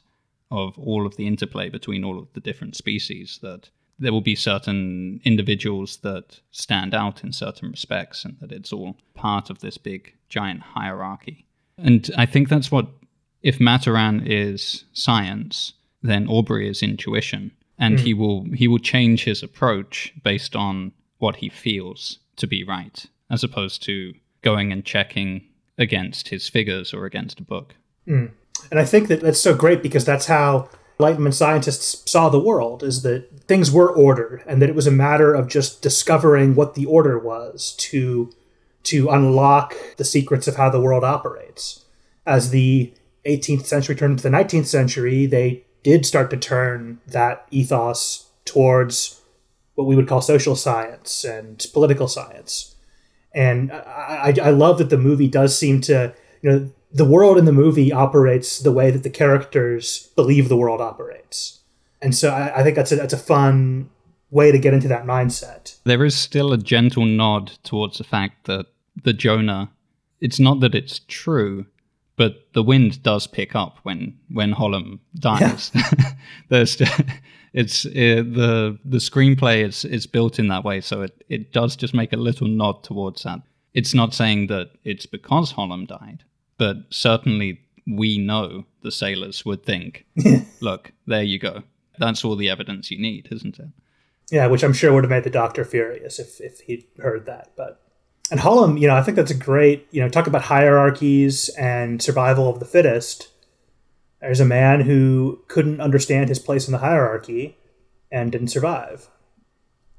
[0.51, 4.35] of all of the interplay between all of the different species that there will be
[4.35, 9.77] certain individuals that stand out in certain respects and that it's all part of this
[9.77, 11.45] big giant hierarchy.
[11.77, 12.87] And I think that's what,
[13.41, 17.51] if Maturin is science, then Aubrey is intuition.
[17.77, 18.01] And mm.
[18.01, 23.05] he will he will change his approach based on what he feels to be right,
[23.29, 25.43] as opposed to going and checking
[25.77, 27.75] against his figures or against a book.
[28.07, 28.31] Mm.
[28.71, 32.83] And I think that that's so great because that's how Enlightenment scientists saw the world
[32.83, 36.75] is that things were ordered and that it was a matter of just discovering what
[36.75, 38.31] the order was to
[38.83, 41.85] to unlock the secrets of how the world operates.
[42.25, 42.93] As the
[43.25, 49.21] 18th century turned into the 19th century, they did start to turn that ethos towards
[49.75, 52.75] what we would call social science and political science.
[53.33, 57.37] And I, I, I love that the movie does seem to, you know, the world
[57.37, 61.59] in the movie operates the way that the characters believe the world operates.
[62.01, 63.89] And so I, I think that's a, that's a fun
[64.31, 65.77] way to get into that mindset.
[65.83, 68.67] There is still a gentle nod towards the fact that
[69.03, 69.71] the Jonah,
[70.19, 71.65] it's not that it's true,
[72.15, 75.71] but the wind does pick up when when Hollom dies.
[75.73, 76.11] Yeah.
[76.49, 76.81] There's
[77.53, 77.89] it's uh,
[78.25, 82.13] the the screenplay is is built in that way, so it it does just make
[82.13, 83.41] a little nod towards that.
[83.73, 86.23] It's not saying that it's because Hollom died,
[86.57, 90.05] but certainly we know the sailors would think,
[90.61, 91.63] look, there you go.
[91.97, 93.67] That's all the evidence you need, isn't it?
[94.31, 97.51] Yeah, which I'm sure would have made the doctor furious if if he'd heard that,
[97.55, 97.81] but
[98.31, 102.01] and Hollom, you know, I think that's a great, you know, talk about hierarchies and
[102.01, 103.29] survival of the fittest.
[104.21, 107.57] There's a man who couldn't understand his place in the hierarchy
[108.11, 109.09] and didn't survive.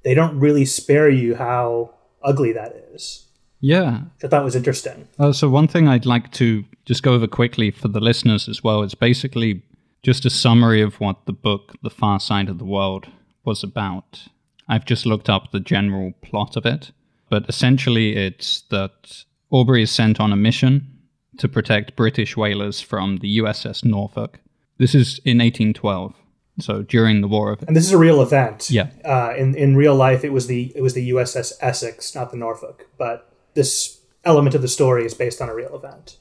[0.02, 3.26] They don't really spare you how ugly that is.
[3.60, 4.02] Yeah.
[4.22, 5.08] I thought was interesting.
[5.18, 8.64] Uh, so, one thing I'd like to just go over quickly for the listeners as
[8.64, 9.62] well is basically
[10.02, 13.06] just a summary of what the book, The Far Side of the World,
[13.44, 14.28] was about.
[14.68, 16.92] I've just looked up the general plot of it.
[17.28, 20.99] But essentially, it's that Aubrey is sent on a mission
[21.40, 24.40] to protect British whalers from the USS Norfolk.
[24.76, 26.14] This is in 1812,
[26.58, 27.62] so during the War of.
[27.66, 28.70] And this is a real event.
[28.70, 28.90] Yeah.
[29.04, 32.36] Uh, in in real life, it was the it was the USS Essex, not the
[32.36, 32.86] Norfolk.
[32.98, 36.18] But this element of the story is based on a real event.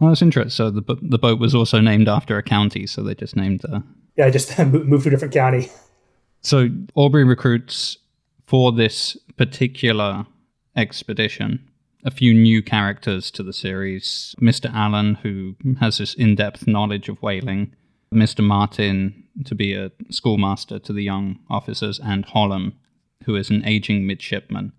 [0.00, 0.50] Well, that's interesting.
[0.50, 3.82] So the the boat was also named after a county, so they just named the.
[4.16, 5.70] Yeah, just moved to a different county.
[6.42, 7.98] So Aubrey recruits
[8.44, 10.26] for this particular
[10.76, 11.67] expedition.
[12.04, 14.72] A few new characters to the series Mr.
[14.72, 17.74] Allen, who has this in depth knowledge of whaling,
[18.12, 18.42] Mr.
[18.42, 22.74] Martin, to be a schoolmaster to the young officers, and Hollom,
[23.24, 24.72] who is an aging midshipman.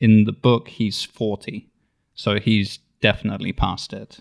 [0.00, 1.68] In the book, he's 40,
[2.14, 4.20] so he's definitely past it.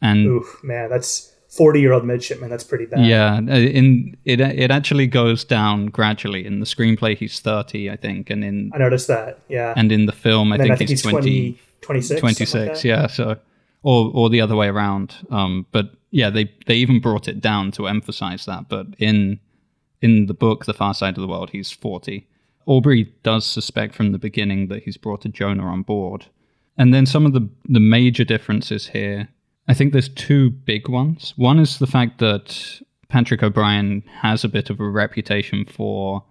[0.00, 2.50] And Oof, man, that's 40 year old midshipman.
[2.50, 3.04] That's pretty bad.
[3.04, 6.46] Yeah, uh, in it it actually goes down gradually.
[6.46, 9.40] In the screenplay, he's 30, I think, and in I noticed that.
[9.48, 12.20] Yeah, and in the film, I think, I think, he's, 20, 26.
[12.20, 13.06] 26, like yeah.
[13.06, 13.38] So,
[13.82, 15.14] or or the other way around.
[15.30, 18.68] Um, but yeah, they they even brought it down to emphasize that.
[18.68, 19.40] But in
[20.00, 22.26] in the book, The Far Side of the World, he's 40.
[22.66, 26.26] Aubrey does suspect from the beginning that he's brought a Jonah on board.
[26.76, 29.28] And then some of the, the major differences here
[29.68, 31.34] I think there's two big ones.
[31.36, 36.24] One is the fact that Patrick O'Brian has a bit of a reputation for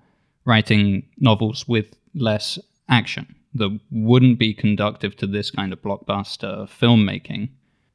[0.43, 2.57] writing novels with less
[2.89, 7.49] action that wouldn't be conductive to this kind of blockbuster filmmaking.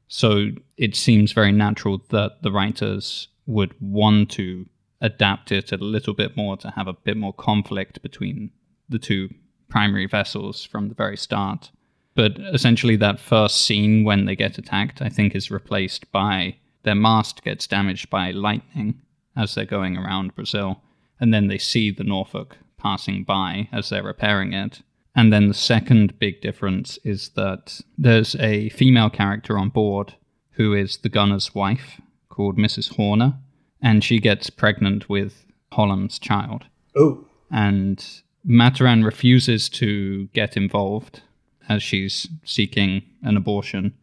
[0.07, 4.65] So it seems very natural that the writers would want to
[5.01, 8.51] adapt it a little bit more to have a bit more conflict between
[8.87, 9.29] the two
[9.69, 11.71] primary vessels from the very start.
[12.15, 16.95] But essentially, that first scene when they get attacked, I think, is replaced by their
[16.95, 19.01] mast gets damaged by lightning
[19.35, 20.81] as they're going around Brazil.
[21.19, 24.81] And then they see the Norfolk passing by as they're repairing it.
[25.15, 30.15] And then the second big difference is that there's a female character on board
[30.51, 32.95] who is the gunner's wife called Mrs.
[32.95, 33.35] Horner,
[33.81, 36.65] and she gets pregnant with Hollom's child.
[36.95, 37.25] Oh.
[37.51, 38.03] And
[38.43, 41.21] Maturin refuses to get involved
[41.69, 43.93] as she's seeking an abortion,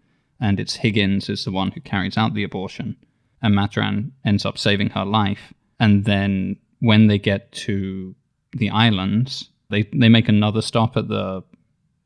[0.41, 2.97] and it's Higgins is the one who carries out the abortion.
[3.43, 5.53] And Maturin ends up saving her life.
[5.79, 8.15] And then when they get to
[8.53, 11.43] the islands, they, they make another stop at the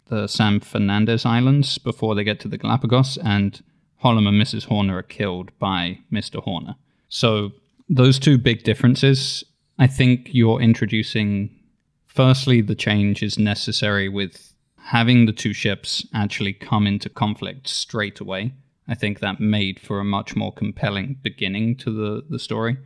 [0.06, 3.62] the Juan Fernandez Islands before they get to the Galapagos, and
[4.02, 4.66] Hollom and Mrs.
[4.66, 6.42] Horner are killed by Mr.
[6.42, 6.76] Horner.
[7.08, 7.52] So
[7.88, 9.44] those two big differences,
[9.78, 11.58] I think you're introducing.
[12.06, 18.20] Firstly, the change is necessary with having the two ships actually come into conflict straight
[18.20, 18.52] away.
[18.86, 22.76] I think that made for a much more compelling beginning to the, the story.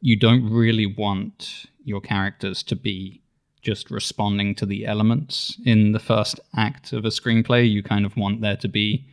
[0.00, 3.22] You don't really want your characters to be
[3.66, 7.68] just responding to the elements in the first act of a screenplay.
[7.68, 9.04] You kind of want there to be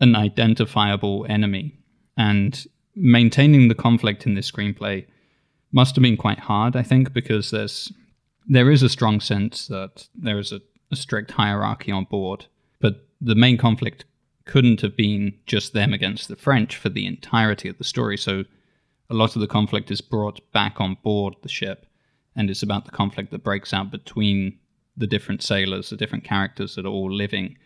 [0.00, 1.78] an identifiable enemy.
[2.16, 5.06] And maintaining the conflict in this screenplay
[5.70, 7.92] must have been quite hard, I think, because there's
[8.48, 10.60] there is a strong sense that there is a,
[10.90, 12.46] a strict hierarchy on board.
[12.80, 14.04] But the main conflict
[14.46, 18.18] couldn't have been just them against the French for the entirety of the story.
[18.18, 18.42] So
[19.08, 21.86] a lot of the conflict is brought back on board the ship,
[22.36, 24.58] and it's about the conflict that breaks out between
[24.96, 27.56] the different sailors, the different characters that are all living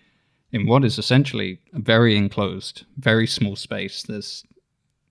[0.52, 4.02] in what is essentially a very enclosed, very small space.
[4.02, 4.44] There's,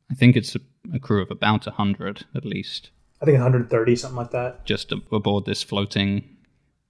[0.09, 0.59] I think it's a,
[0.93, 2.89] a crew of about 100 at least.
[3.21, 4.65] I think 130, something like that.
[4.65, 6.27] Just aboard this floating,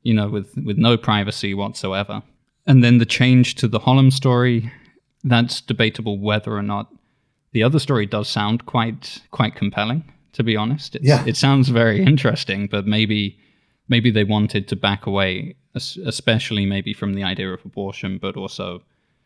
[0.04, 2.24] you know, with, with no privacy whatsoever.
[2.68, 4.72] And then the change to the Hollom story,
[5.24, 6.92] that's debatable whether or not
[7.52, 10.04] the other story does sound quite quite compelling.
[10.36, 11.24] To be honest, it's, yeah.
[11.26, 13.40] it sounds very interesting, but maybe
[13.88, 18.82] maybe they wanted to back away, especially maybe from the idea of abortion, but also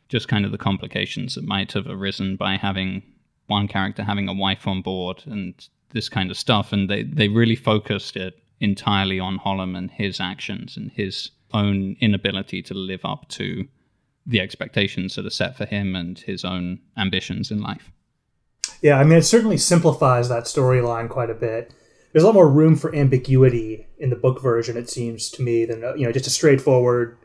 [0.09, 3.03] just kind of the complications that might have arisen by having
[3.47, 6.71] one character having a wife on board and this kind of stuff.
[6.71, 11.95] And they, they really focused it entirely on Hollom and his actions and his own
[11.99, 13.67] inability to live up to
[14.25, 17.91] the expectations that are set for him and his own ambitions in life.
[18.81, 21.73] Yeah, I mean, it certainly simplifies that storyline quite a bit.
[22.11, 25.65] There's a lot more room for ambiguity in the book version, it seems to me,
[25.65, 27.17] than you know just a straightforward,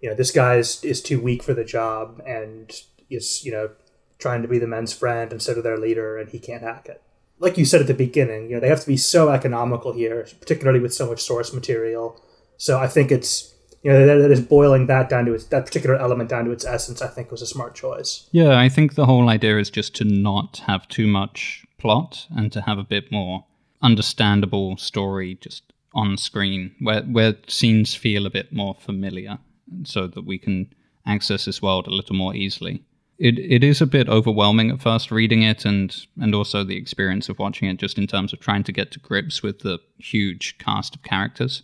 [0.00, 3.70] you know, this guy is, is too weak for the job and is you know
[4.18, 7.02] trying to be the men's friend instead of their leader, and he can't hack it.
[7.38, 10.28] Like you said at the beginning, you know, they have to be so economical here,
[10.38, 12.22] particularly with so much source material.
[12.58, 13.49] So I think it's
[13.82, 16.50] you know that, that is boiling that down to its that particular element down to
[16.50, 17.00] its essence.
[17.00, 18.28] I think was a smart choice.
[18.32, 22.52] Yeah, I think the whole idea is just to not have too much plot and
[22.52, 23.46] to have a bit more
[23.82, 29.38] understandable story just on screen, where where scenes feel a bit more familiar,
[29.84, 30.72] so that we can
[31.06, 32.84] access this world a little more easily.
[33.18, 37.28] It it is a bit overwhelming at first reading it, and and also the experience
[37.28, 40.58] of watching it, just in terms of trying to get to grips with the huge
[40.58, 41.62] cast of characters.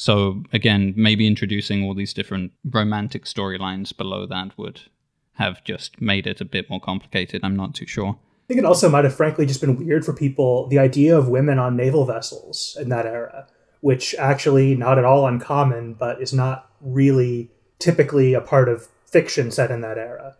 [0.00, 4.80] So again, maybe introducing all these different romantic storylines below that would
[5.34, 7.42] have just made it a bit more complicated.
[7.44, 8.18] I'm not too sure.
[8.18, 11.28] I think it also might have frankly just been weird for people the idea of
[11.28, 13.46] women on naval vessels in that era,
[13.82, 19.50] which actually not at all uncommon, but is not really typically a part of fiction
[19.50, 20.34] set in that era.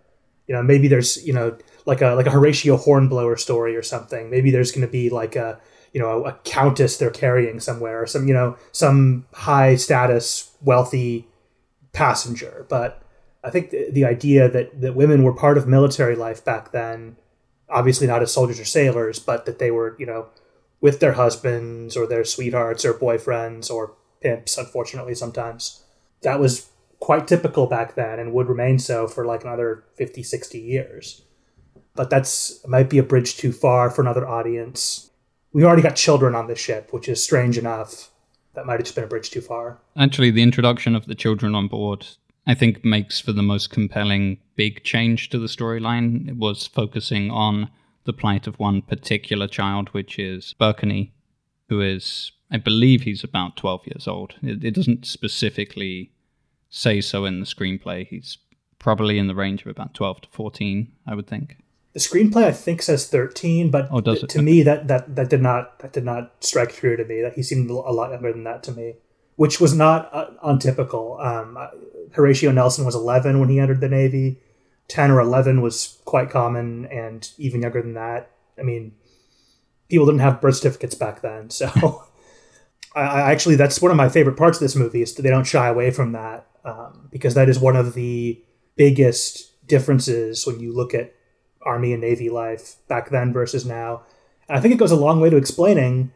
[0.46, 4.30] You know, maybe there's, you know, like a like a Horatio Hornblower story or something.
[4.30, 5.60] Maybe there's going to be like a
[5.92, 10.52] you know a, a countess they're carrying somewhere or some you know some high status
[10.60, 11.26] wealthy
[11.92, 12.66] passenger.
[12.68, 13.02] But
[13.42, 17.16] i think the, the idea that that women were part of military life back then
[17.68, 20.26] obviously not as soldiers or sailors but that they were you know
[20.82, 25.82] with their husbands or their sweethearts or boyfriends or pimps unfortunately sometimes
[26.22, 30.58] that was quite typical back then and would remain so for like another 50 60
[30.58, 31.22] years.
[31.94, 35.09] But that's might be a bridge too far for another audience
[35.52, 38.10] we've already got children on this ship, which is strange enough.
[38.54, 39.78] That might have just been a bridge too far.
[39.96, 42.06] Actually, the introduction of the children on board,
[42.46, 46.28] I think, makes for the most compelling big change to the storyline.
[46.28, 47.70] It was focusing on
[48.04, 51.12] the plight of one particular child, which is Blakeney,
[51.68, 54.34] who is, I believe, he's about 12 years old.
[54.42, 56.10] It, it doesn't specifically
[56.70, 58.06] say so in the screenplay.
[58.06, 58.38] He's
[58.78, 61.56] probably in the range of about 12 to 14, I would think
[61.92, 65.78] the screenplay I think says 13, but oh, to me that, that that did not
[65.80, 67.20] that did not strike true to me.
[67.20, 68.94] That he seemed a lot younger than that to me,
[69.36, 71.18] which was not uh, untypical.
[71.20, 71.58] Um,
[72.12, 74.40] Horatio Nelson was 11 when he entered the Navy.
[74.88, 78.30] 10 or 11 was quite common, and even younger than that.
[78.58, 78.92] I mean,
[79.88, 82.04] people didn't have birth certificates back then, so.
[82.94, 85.30] I, I actually, that's one of my favorite parts of this movie is that they
[85.30, 88.42] don't shy away from that um, because that is one of the
[88.76, 91.14] biggest differences when you look at
[91.62, 94.02] Army and Navy life back then versus now.
[94.48, 96.12] And I think it goes a long way to explaining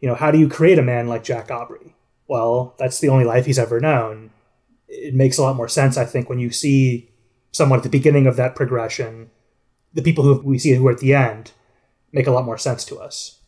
[0.00, 1.94] You know, how do you create a man like Jack Aubrey?
[2.28, 4.30] Well, that's the only life he's ever known.
[4.88, 7.10] It makes a lot more sense, I think, when you see
[7.52, 9.30] someone at the beginning of that progression,
[9.94, 11.52] the people who we see who are at the end
[12.12, 13.40] make a lot more sense to us.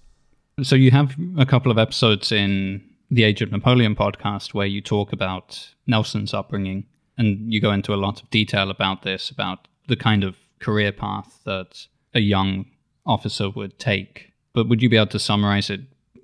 [0.63, 4.81] So you have a couple of episodes in the Age of Napoleon podcast where you
[4.81, 6.87] talk about Nelson's upbringing
[7.17, 10.93] and you go into a lot of detail about this, about the kind of career
[10.93, 12.67] path that a young
[13.07, 14.33] officer would take.
[14.53, 15.81] But would you be able to summarize it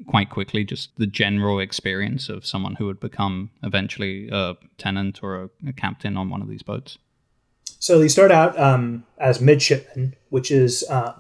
[0.07, 5.45] quite quickly, just the general experience of someone who would become eventually a tenant or
[5.45, 6.99] a, a captain on one of these boats?
[7.79, 11.15] So you start out um, as midshipman, which is um,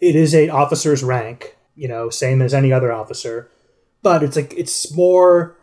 [0.00, 3.50] it is a officer's rank, you know, same as any other officer,
[4.02, 5.56] but it's like it's more.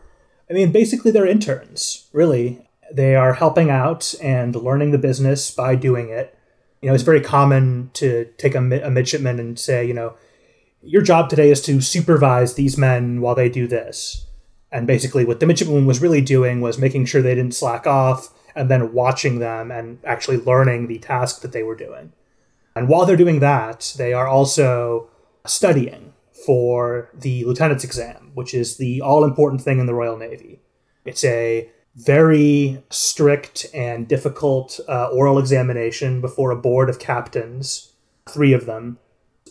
[0.49, 2.07] I mean, basically, they're interns.
[2.13, 6.37] Really, they are helping out and learning the business by doing it.
[6.82, 10.16] You know, it's very common to take a, a midshipman and say, you know,
[10.82, 14.26] your job today is to supervise these men while they do this.
[14.72, 18.34] And basically, what the midshipman was really doing was making sure they didn't slack off
[18.56, 22.12] and then watching them and actually learning the task that they were doing.
[22.76, 25.10] And while they're doing that, they are also
[25.46, 26.14] studying
[26.46, 30.60] for the lieutenant's exam, which is the all important thing in the Royal Navy.
[31.06, 37.91] It's a very strict and difficult uh, oral examination before a board of captains,
[38.30, 39.00] three of them,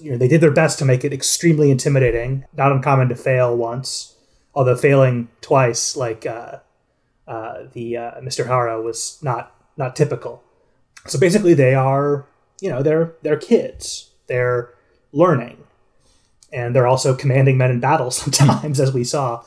[0.00, 2.44] you know, they did their best to make it extremely intimidating.
[2.56, 4.14] Not uncommon to fail once,
[4.54, 6.58] although failing twice, like uh,
[7.26, 8.46] uh, the uh, Mr.
[8.46, 10.42] Hara, was not not typical.
[11.06, 12.26] So basically, they are,
[12.60, 14.10] you know, they're they're kids.
[14.26, 14.74] They're
[15.12, 15.64] learning,
[16.52, 19.42] and they're also commanding men in battle sometimes, as we saw.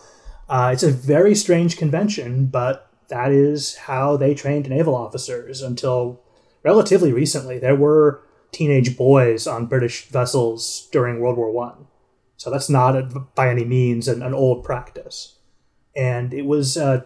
[0.50, 6.22] Uh, it's a very strange convention, but that is how they trained naval officers until
[6.64, 7.60] relatively recently.
[7.60, 11.88] There were teenage boys on British vessels during World War One.
[12.38, 13.03] So that's not a,
[13.36, 15.36] by any means an, an, old practice.
[15.95, 17.05] And it was a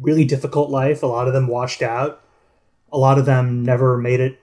[0.00, 1.02] really difficult life.
[1.02, 2.22] A lot of them washed out.
[2.90, 4.40] A lot of them never made it.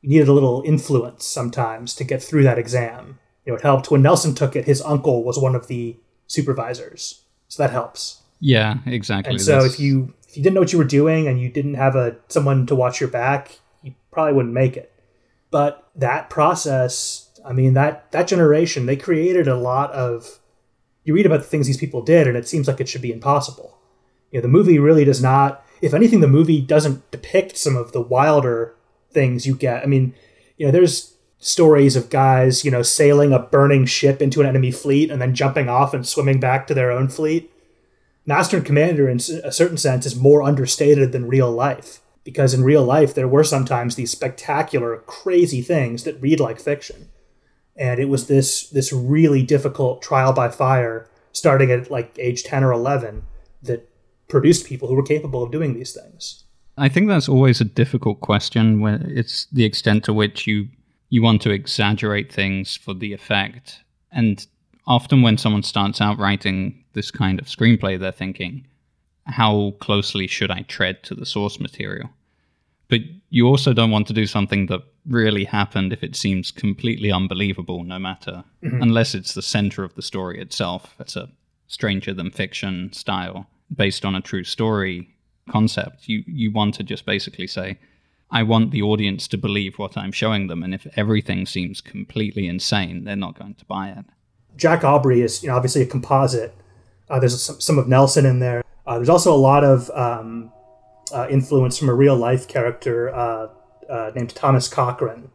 [0.00, 3.18] You needed a little influence sometimes to get through that exam.
[3.44, 4.66] You know, it helped when Nelson took it.
[4.66, 8.22] His uncle was one of the supervisors, so that helps.
[8.40, 9.32] Yeah, exactly.
[9.32, 11.74] And so if you if you didn't know what you were doing and you didn't
[11.74, 14.92] have a someone to watch your back, you probably wouldn't make it.
[15.52, 20.40] But that process, I mean, that that generation, they created a lot of.
[21.04, 23.12] You read about the things these people did, and it seems like it should be
[23.12, 23.78] impossible.
[24.32, 25.64] You know, the movie really does not.
[25.80, 28.74] If anything, the movie doesn't depict some of the wilder
[29.12, 29.84] things you get.
[29.84, 30.16] I mean,
[30.56, 34.72] you know, there's stories of guys, you know, sailing a burning ship into an enemy
[34.72, 37.53] fleet and then jumping off and swimming back to their own fleet.
[38.26, 42.00] Master and Commander, in a certain sense, is more understated than real life.
[42.24, 47.10] Because in real life there were sometimes these spectacular crazy things that read like fiction.
[47.76, 52.64] And it was this this really difficult trial by fire starting at like age 10
[52.64, 53.24] or 11
[53.62, 53.90] that
[54.28, 56.44] produced people who were capable of doing these things.
[56.78, 60.68] I think that's always a difficult question when it's the extent to which you
[61.10, 63.84] you want to exaggerate things for the effect.
[64.10, 64.46] And
[64.86, 68.66] often when someone starts out writing this kind of screenplay they're thinking
[69.26, 72.10] how closely should I tread to the source material?
[72.88, 77.10] But you also don't want to do something that really happened if it seems completely
[77.10, 78.82] unbelievable, no matter, mm-hmm.
[78.82, 80.94] unless it's the center of the story itself.
[81.00, 81.30] It's a
[81.66, 85.08] stranger than fiction style based on a true story
[85.50, 86.08] concept.
[86.08, 87.78] You, you want to just basically say,
[88.30, 90.62] I want the audience to believe what I'm showing them.
[90.62, 94.04] And if everything seems completely insane, they're not going to buy it.
[94.56, 96.54] Jack Aubrey is you know, obviously a composite.
[97.08, 98.62] Uh, there's some, some of Nelson in there.
[98.86, 100.52] Uh, there's also a lot of um,
[101.12, 103.48] uh, influence from a real life character uh,
[103.88, 105.30] uh, named Thomas Cochrane,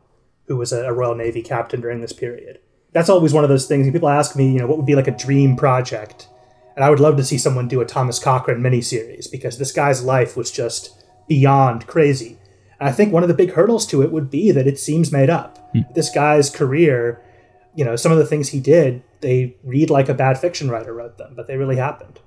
[0.45, 2.59] who was a, a, Royal Navy captain during this period.
[2.91, 3.91] That's always one of those things.
[3.91, 6.27] People ask me, you know, what would be like a dream project,
[6.75, 10.03] and I would love to see someone do a Thomas Cochrane miniseries because this guy's
[10.03, 12.39] life was just beyond crazy.
[12.79, 15.11] And I think one of the big hurdles to it would be that it seems
[15.11, 15.57] made up.
[15.73, 15.81] Hmm.
[15.93, 17.21] This guy's career,
[17.75, 20.93] you know, some of the things he did, they read like a bad fiction writer
[20.93, 22.19] wrote them, but they really happened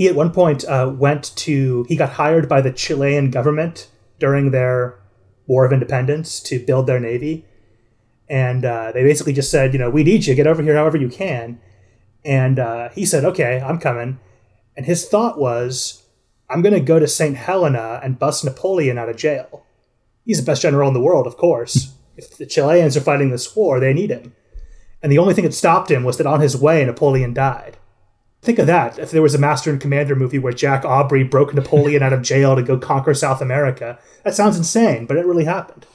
[0.00, 4.50] he at one point uh, went to he got hired by the Chilean government during
[4.50, 4.98] their
[5.46, 7.44] War of Independence to build their navy,
[8.26, 10.96] and uh, they basically just said, you know, we need you, get over here however
[10.96, 11.60] you can,
[12.24, 14.18] and uh, he said, okay, I'm coming,
[14.74, 16.04] and his thought was,
[16.48, 17.36] I'm going to go to St.
[17.36, 19.66] Helena and bust Napoleon out of jail.
[20.24, 21.94] He's the best general in the world, of course.
[22.16, 24.34] if the Chileans are fighting this war, they need him.
[25.02, 27.76] And the only thing that stopped him was that on his way, Napoleon died.
[28.42, 28.98] Think of that.
[28.98, 32.22] If there was a Master and Commander movie where Jack Aubrey broke Napoleon out of
[32.22, 35.86] jail to go conquer South America, that sounds insane, but it really happened.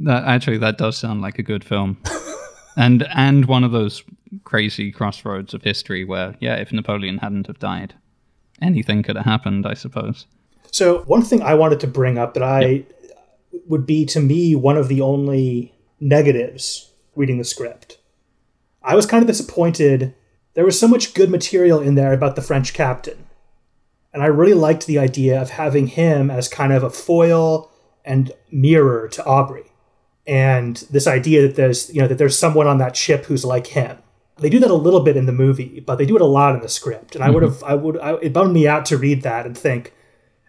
[0.00, 1.98] That actually that does sound like a good film.
[2.76, 4.02] and and one of those
[4.42, 7.94] crazy crossroads of history where, yeah, if Napoleon hadn't have died,
[8.60, 10.26] anything could have happened, I suppose.
[10.70, 12.92] So, one thing I wanted to bring up that I yep.
[13.68, 17.98] would be to me one of the only negatives reading the script.
[18.84, 20.14] I was kind of disappointed.
[20.54, 23.24] There was so much good material in there about the French captain.
[24.12, 27.72] And I really liked the idea of having him as kind of a foil
[28.04, 29.72] and mirror to Aubrey.
[30.26, 33.68] And this idea that there's, you know, that there's someone on that ship who's like
[33.68, 33.98] him.
[34.36, 36.54] They do that a little bit in the movie, but they do it a lot
[36.54, 37.14] in the script.
[37.14, 37.30] And mm-hmm.
[37.30, 39.92] I would have, I would, I, it bummed me out to read that and think,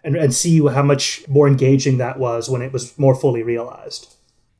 [0.04, 4.15] and, and see how much more engaging that was when it was more fully realized.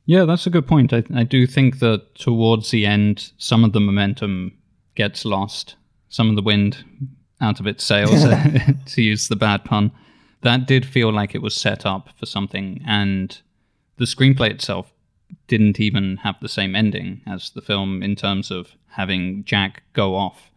[0.07, 0.93] Yeah, that's a good point.
[0.93, 4.57] I, I do think that towards the end, some of the momentum
[4.95, 5.75] gets lost,
[6.07, 6.85] some of the wind
[7.41, 8.23] out of its sails,
[8.93, 9.91] to use the bad pun.
[10.43, 13.37] That did feel like it was set up for something, and
[13.97, 14.93] the screenplay itself
[15.47, 20.15] didn't even have the same ending as the film in terms of having Jack go
[20.15, 20.49] off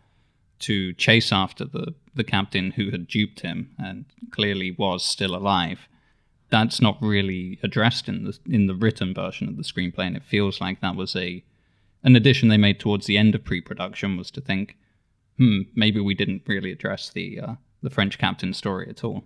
[0.60, 5.88] to chase after the, the captain who had duped him and clearly was still alive.
[6.50, 10.24] That's not really addressed in the in the written version of the screenplay, and it
[10.24, 11.44] feels like that was a
[12.02, 14.76] an addition they made towards the end of pre-production was to think,
[15.36, 19.24] hmm, maybe we didn't really address the uh, the French captain story at all.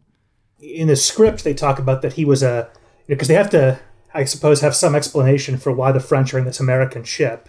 [0.60, 2.70] In the script, they talk about that he was a
[3.06, 3.78] because they have to
[4.14, 7.48] I suppose, have some explanation for why the French are in this American ship.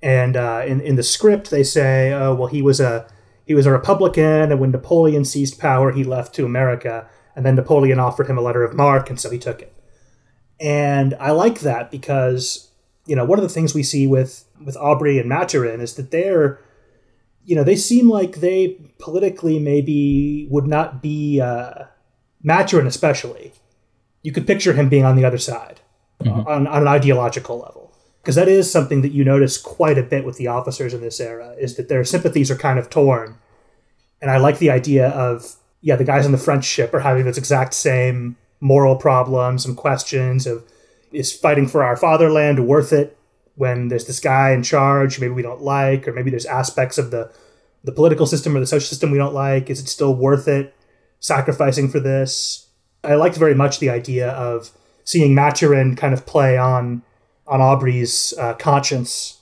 [0.00, 3.06] And uh, in in the script, they say, "Oh, well, he was a
[3.44, 7.56] he was a Republican, and when Napoleon seized power, he left to America, and then
[7.56, 9.72] Napoleon offered him a letter of marque, and so he took it."
[10.60, 12.70] And I like that because
[13.06, 16.10] you know one of the things we see with with Aubrey and Maturin is that
[16.10, 16.60] they're
[17.44, 21.84] you know they seem like they politically maybe would not be uh,
[22.44, 23.52] Maturin especially
[24.22, 25.80] you could picture him being on the other side
[26.20, 26.46] mm-hmm.
[26.48, 30.24] on, on an ideological level because that is something that you notice quite a bit
[30.24, 33.38] with the officers in this era is that their sympathies are kind of torn
[34.20, 37.24] and i like the idea of yeah the guys on the french ship are having
[37.24, 40.64] those exact same moral problems and questions of
[41.12, 43.18] is fighting for our fatherland worth it
[43.56, 47.10] when there's this guy in charge maybe we don't like or maybe there's aspects of
[47.10, 47.30] the
[47.84, 49.68] the political system or the social system we don't like?
[49.68, 50.74] Is it still worth it
[51.20, 52.68] sacrificing for this?
[53.04, 54.70] I liked very much the idea of
[55.04, 57.02] seeing Maturin kind of play on
[57.46, 59.40] on Aubrey's uh, conscience,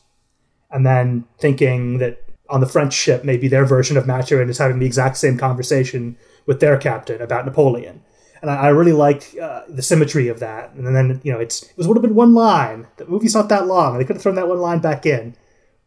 [0.71, 4.79] and then thinking that on the French ship, maybe their version of Maturin is having
[4.79, 6.17] the exact same conversation
[6.47, 8.03] with their captain about Napoleon.
[8.43, 10.73] And I, I really like uh, the symmetry of that.
[10.73, 12.87] And then you know, it's it was would have been one line.
[12.97, 13.99] The movie's not that long.
[13.99, 15.35] They could have thrown that one line back in.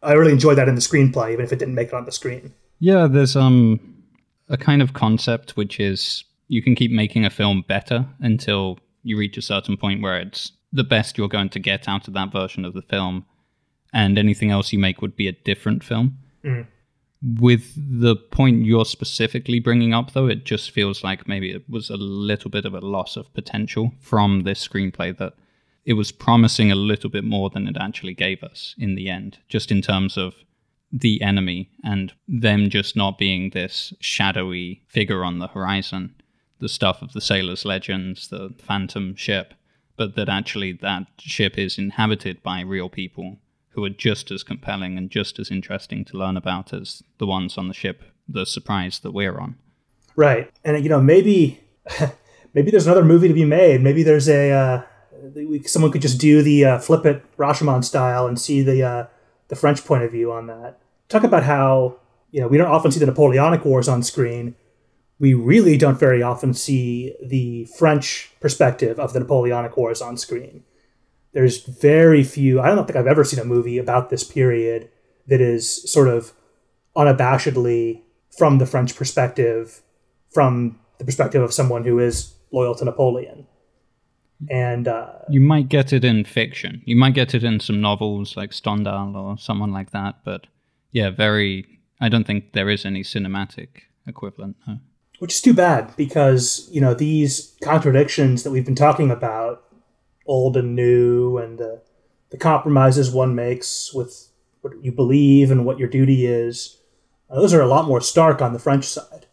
[0.02, 2.12] I really enjoyed that in the screenplay, even if it didn't make it on the
[2.12, 2.52] screen.
[2.78, 3.80] Yeah, there's um
[4.48, 9.16] a kind of concept which is you can keep making a film better until you
[9.16, 12.32] reach a certain point where it's the best you're going to get out of that
[12.32, 13.24] version of the film,
[13.92, 16.18] and anything else you make would be a different film.
[16.44, 16.66] Mm.
[17.24, 21.88] With the point you're specifically bringing up, though, it just feels like maybe it was
[21.88, 25.32] a little bit of a loss of potential from this screenplay that
[25.86, 29.38] it was promising a little bit more than it actually gave us in the end,
[29.48, 30.34] just in terms of
[30.92, 36.14] the enemy and them just not being this shadowy figure on the horizon
[36.60, 39.54] the stuff of the sailors' legends, the phantom ship,
[39.96, 43.38] but that actually that ship is inhabited by real people
[43.74, 47.58] who are just as compelling and just as interesting to learn about as the ones
[47.58, 49.56] on the ship, the surprise that we're on.
[50.16, 51.60] Right, and you know maybe
[52.54, 53.82] maybe there's another movie to be made.
[53.82, 54.82] Maybe there's a uh,
[55.64, 59.06] someone could just do the uh, flip it Rashomon style and see the uh,
[59.48, 60.78] the French point of view on that.
[61.08, 61.98] Talk about how
[62.30, 64.54] you know we don't often see the Napoleonic Wars on screen,
[65.18, 70.64] we really don't very often see the French perspective of the Napoleonic Wars on screen.
[71.34, 74.88] There's very few, I don't think I've ever seen a movie about this period
[75.26, 76.32] that is sort of
[76.96, 78.02] unabashedly
[78.38, 79.82] from the French perspective,
[80.32, 83.46] from the perspective of someone who is loyal to Napoleon.
[84.48, 86.82] And uh, you might get it in fiction.
[86.84, 90.16] You might get it in some novels like Stendhal or someone like that.
[90.24, 90.46] But
[90.92, 91.66] yeah, very.
[92.00, 93.68] I don't think there is any cinematic
[94.06, 94.56] equivalent.
[94.66, 94.78] No
[95.18, 99.64] which is too bad because you know these contradictions that we've been talking about,
[100.26, 101.82] old and new, and the
[102.30, 104.28] the compromises one makes with
[104.60, 106.78] what you believe and what your duty is,
[107.30, 109.26] uh, those are a lot more stark on the French side.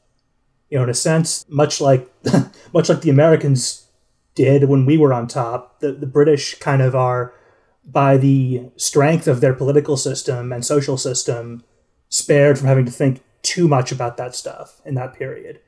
[0.69, 2.11] You know, in a sense, much like
[2.73, 3.87] much like the Americans
[4.35, 7.33] did when we were on top, the, the British kind of are
[7.83, 11.63] by the strength of their political system and social system
[12.09, 15.59] spared from having to think too much about that stuff in that period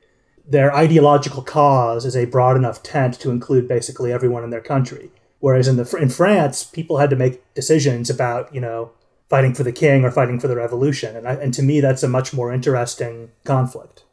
[0.46, 5.10] their ideological cause is a broad enough tent to include basically everyone in their country.
[5.40, 8.92] Whereas in the in France, people had to make decisions about you know
[9.28, 11.16] fighting for the king or fighting for the revolution.
[11.16, 14.04] And, I, and to me, that's a much more interesting conflict.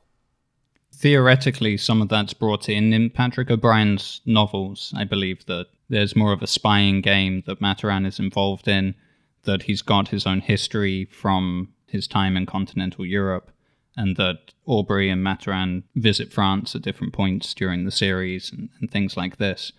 [0.93, 4.93] Theoretically, some of that's brought in in Patrick O'Brian's novels.
[4.95, 8.95] I believe that there's more of a spying game that Maturin is involved in,
[9.43, 13.51] that he's got his own history from his time in continental Europe,
[13.95, 18.89] and that Aubrey and Maturin visit France at different points during the series and, and
[18.89, 19.71] things like this.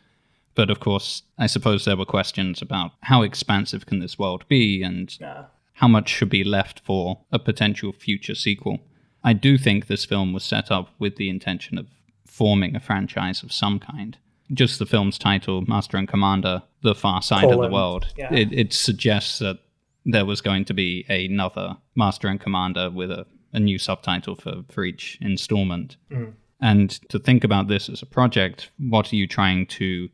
[0.54, 4.82] But of course, I suppose there were questions about how expansive can this world be
[4.82, 5.16] and
[5.74, 8.80] how much should be left for a potential future sequel.
[9.24, 11.86] I do think this film was set up with the intention of
[12.26, 14.18] forming a franchise of some kind.
[14.52, 17.58] Just the film's title, Master and Commander, The Far Side Colon.
[17.58, 18.32] of the World, yeah.
[18.32, 19.58] it, it suggests that
[20.04, 24.64] there was going to be another Master and Commander with a, a new subtitle for,
[24.70, 25.96] for each installment.
[26.10, 26.34] Mm.
[26.60, 30.08] And to think about this as a project, what are you trying to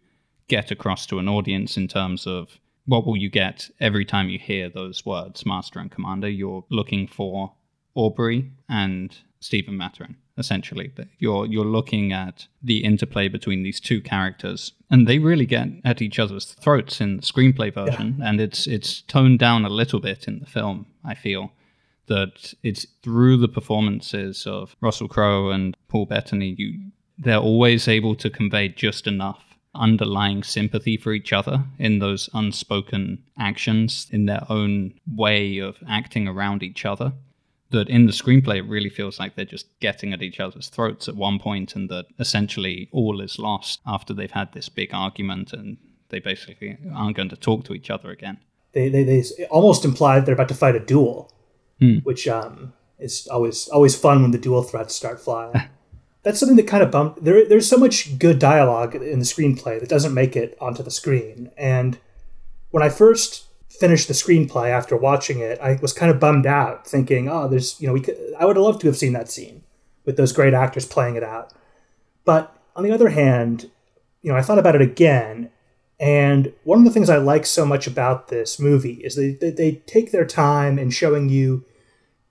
[0.49, 4.39] get across to an audience in terms of what will you get every time you
[4.39, 6.29] hear those words, Master and Commander?
[6.29, 7.53] You're looking for
[7.95, 10.91] Aubrey and Stephen Maturin, essentially.
[11.19, 16.01] You're you're looking at the interplay between these two characters, and they really get at
[16.01, 18.29] each other's throats in the screenplay version, yeah.
[18.31, 20.87] and it's it's toned down a little bit in the film.
[21.05, 21.53] I feel
[22.09, 28.15] that it's through the performances of Russell Crowe and Paul Bettany, you they're always able
[28.15, 29.43] to convey just enough
[29.75, 36.29] underlying sympathy for each other in those unspoken actions, in their own way of acting
[36.29, 37.13] around each other.
[37.71, 41.07] That in the screenplay, it really feels like they're just getting at each other's throats
[41.07, 45.53] at one point, and that essentially all is lost after they've had this big argument
[45.53, 45.77] and
[46.09, 48.39] they basically aren't going to talk to each other again.
[48.73, 51.31] They, they, they almost imply they're about to fight a duel,
[51.81, 51.97] hmm.
[51.99, 55.55] which um, is always always fun when the duel threats start flying.
[56.23, 57.25] that's something that kind of bumped.
[57.25, 60.91] There, there's so much good dialogue in the screenplay that doesn't make it onto the
[60.91, 61.51] screen.
[61.57, 61.99] And
[62.71, 66.87] when I first finished the screenplay after watching it, I was kind of bummed out,
[66.87, 69.31] thinking, "Oh, there's, you know, we could, I would have loved to have seen that
[69.31, 69.63] scene
[70.05, 71.53] with those great actors playing it out."
[72.25, 73.71] But on the other hand,
[74.23, 75.51] you know, I thought about it again,
[76.01, 79.51] and one of the things I like so much about this movie is they, they,
[79.51, 81.65] they take their time in showing you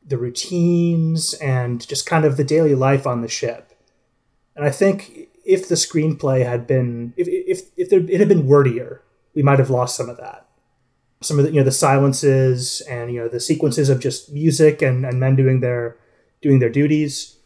[0.08, 3.68] the routines and just kind of the daily life on the ship
[4.58, 8.48] and I think if the screenplay had been, if if if there, it had been
[8.48, 9.02] wordier,
[9.36, 10.48] we might have lost some of that.
[11.22, 14.82] Some of the you know the silences and you know the sequences of just music
[14.82, 15.96] and, and men doing their
[16.42, 17.38] doing their duties.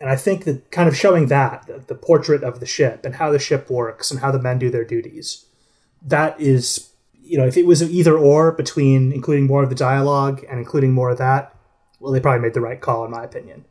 [0.00, 3.14] And I think that kind of showing that the, the portrait of the ship and
[3.14, 5.46] how the ship works and how the men do their duties,
[6.02, 10.44] that is you know if it was either or between including more of the dialogue
[10.50, 11.55] and including more of that,
[12.00, 13.64] well, they probably made the right call in my opinion.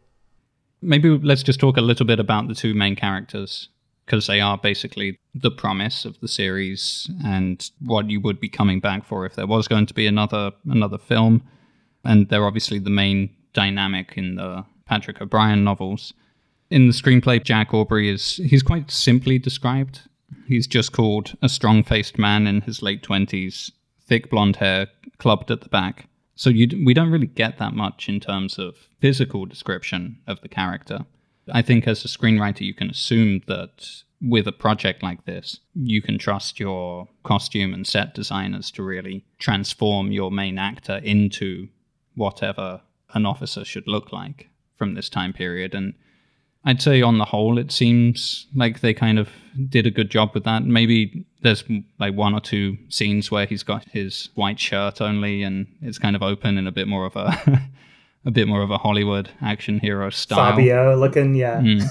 [0.82, 3.70] Maybe let's just talk a little bit about the two main characters
[4.06, 8.80] because they are basically the promise of the series and what you would be coming
[8.80, 11.44] back for if there was going to be another another film.
[12.04, 16.14] And they're obviously the main dynamic in the Patrick O'Brian novels.
[16.70, 20.02] In the screenplay Jack Aubrey is he's quite simply described.
[20.48, 25.62] He's just called a strong-faced man in his late 20s thick blonde hair clubbed at
[25.62, 30.20] the back so you, we don't really get that much in terms of physical description
[30.28, 31.06] of the character.
[31.52, 36.02] I think as a screenwriter, you can assume that with a project like this, you
[36.02, 41.70] can trust your costume and set designers to really transform your main actor into
[42.16, 42.82] whatever
[43.14, 45.76] an officer should look like from this time period.
[45.76, 45.94] And
[46.66, 49.30] I'd say on the whole, it seems like they kind of
[49.70, 50.63] did a good job with that.
[50.63, 51.63] Maybe there's
[51.99, 56.16] like one or two scenes where he's got his white shirt only, and it's kind
[56.16, 57.61] of open and a bit more of a
[58.26, 60.55] a bit more of a Hollywood action hero style.
[60.55, 61.61] Fabio looking, yeah.
[61.61, 61.88] Mm.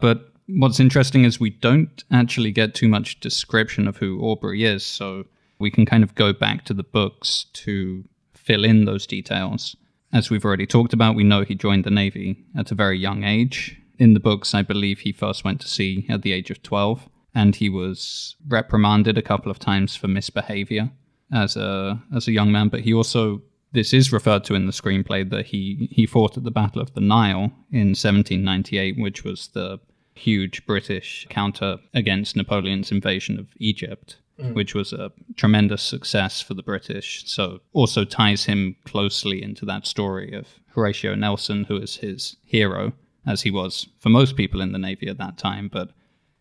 [0.00, 4.84] But what's interesting is we don't actually get too much description of who Aubrey is,
[4.84, 5.24] so
[5.60, 9.76] we can kind of go back to the books to fill in those details.
[10.12, 13.22] As we've already talked about, we know he joined the Navy at a very young
[13.22, 16.62] age in the books, I believe he first went to sea at the age of
[16.62, 20.90] 12, and he was reprimanded a couple of times for misbehavior
[21.32, 22.68] as a as a young man.
[22.68, 23.42] But he also
[23.72, 26.94] this is referred to in the screenplay that he he fought at the Battle of
[26.94, 29.80] the Nile in 1798, which was the
[30.14, 34.18] huge British counter against Napoleon's invasion of Egypt.
[34.40, 34.54] Mm.
[34.54, 37.22] Which was a tremendous success for the British.
[37.24, 42.94] So, also ties him closely into that story of Horatio Nelson, who is his hero
[43.26, 45.68] as he was for most people in the Navy at that time.
[45.72, 45.90] But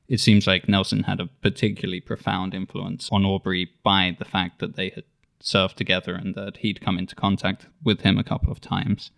[0.08, 4.76] it seems like Nelson had a particularly profound influence on Aubrey by the fact that
[4.76, 5.04] they had
[5.40, 9.12] served together and that he'd come into contact with him a couple of times.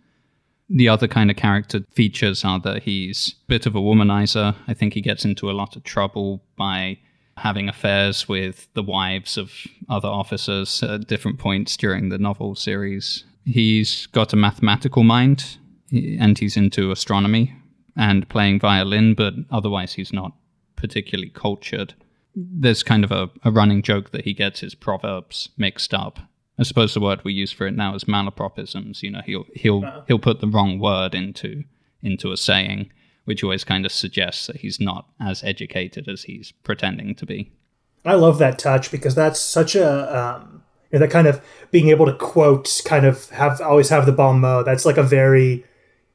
[0.68, 4.56] The other kind of character features are that he's a bit of a womanizer.
[4.66, 6.98] I think he gets into a lot of trouble by
[7.36, 9.52] having affairs with the wives of
[9.88, 13.24] other officers at different points during the novel series.
[13.44, 15.58] He's got a mathematical mind
[15.90, 17.54] and he's into astronomy
[17.96, 20.32] and playing violin, but otherwise he's not
[20.76, 21.94] particularly cultured.
[22.34, 26.18] There's kind of a, a running joke that he gets his proverbs mixed up.
[26.58, 29.02] I suppose the word we use for it now is malapropisms.
[29.02, 30.02] You know, he'll he'll uh-huh.
[30.08, 31.64] he'll put the wrong word into
[32.02, 32.90] into a saying,
[33.24, 37.52] which always kind of suggests that he's not as educated as he's pretending to be.
[38.04, 41.88] I love that touch because that's such a um, you know, that kind of being
[41.88, 44.64] able to quote, kind of have always have the bon mot.
[44.64, 45.64] That's like a very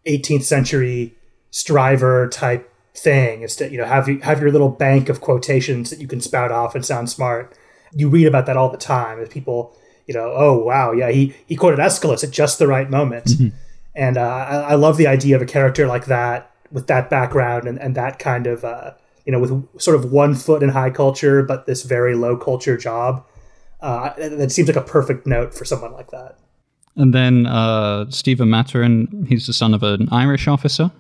[0.08, 1.16] 18th century
[1.52, 3.42] striver type thing.
[3.42, 6.22] Is to you know have you have your little bank of quotations that you can
[6.22, 7.56] spout off and sound smart.
[7.94, 9.76] You read about that all the time as people
[10.08, 13.26] you know oh wow yeah he he quoted Aeschylus at just the right moment.
[13.26, 13.56] Mm-hmm.
[13.94, 17.68] And uh, I, I love the idea of a character like that with that background
[17.68, 18.94] and, and that kind of uh,
[19.26, 22.78] you know with sort of one foot in high culture but this very low culture
[22.78, 23.26] job
[23.82, 26.38] uh, that seems like a perfect note for someone like that
[26.96, 30.92] and then uh, Stephen Maturin, he's the son of an Irish officer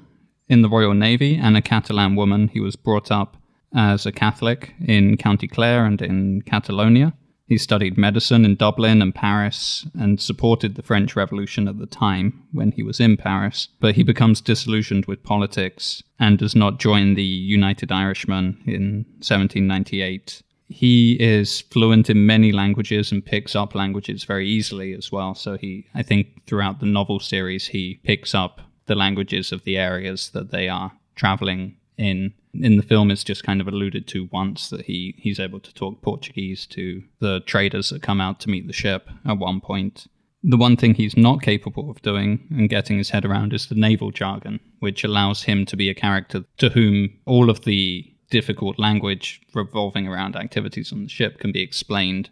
[0.47, 2.47] in the Royal Navy and a Catalan woman.
[2.47, 3.37] He was brought up
[3.75, 7.13] as a Catholic in County Clare and in Catalonia.
[7.47, 12.43] He studied medicine in Dublin and Paris and supported the French Revolution at the time
[12.53, 13.67] when he was in Paris.
[13.81, 20.43] But he becomes disillusioned with politics and does not join the United Irishmen in 1798.
[20.71, 25.35] He is fluent in many languages and picks up languages very easily as well.
[25.35, 29.77] So he, I think, throughout the novel series, he picks up the languages of the
[29.77, 34.27] areas that they are traveling in in the film it's just kind of alluded to
[34.31, 38.49] once that he he's able to talk Portuguese to the traders that come out to
[38.49, 40.07] meet the ship at one point.
[40.43, 43.75] The one thing he's not capable of doing and getting his head around is the
[43.75, 48.79] naval jargon, which allows him to be a character to whom all of the difficult
[48.79, 52.31] language revolving around activities on the ship can be explained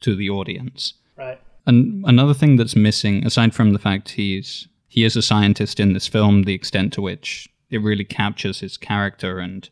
[0.00, 0.94] to the audience.
[1.18, 1.38] Right.
[1.66, 5.92] And another thing that's missing, aside from the fact he's he is a scientist in
[5.92, 9.68] this film, the extent to which it really captures his character and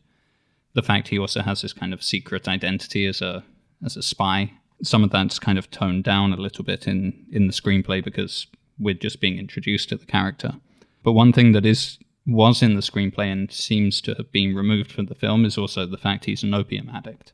[0.73, 3.43] the fact he also has this kind of secret identity as a
[3.83, 4.53] as a spy.
[4.83, 8.47] Some of that's kind of toned down a little bit in in the screenplay because
[8.77, 10.53] we're just being introduced to the character.
[11.03, 11.97] But one thing that is
[12.31, 15.85] was in the screenplay and seems to have been removed from the film is also
[15.85, 17.33] the fact he's an opium addict,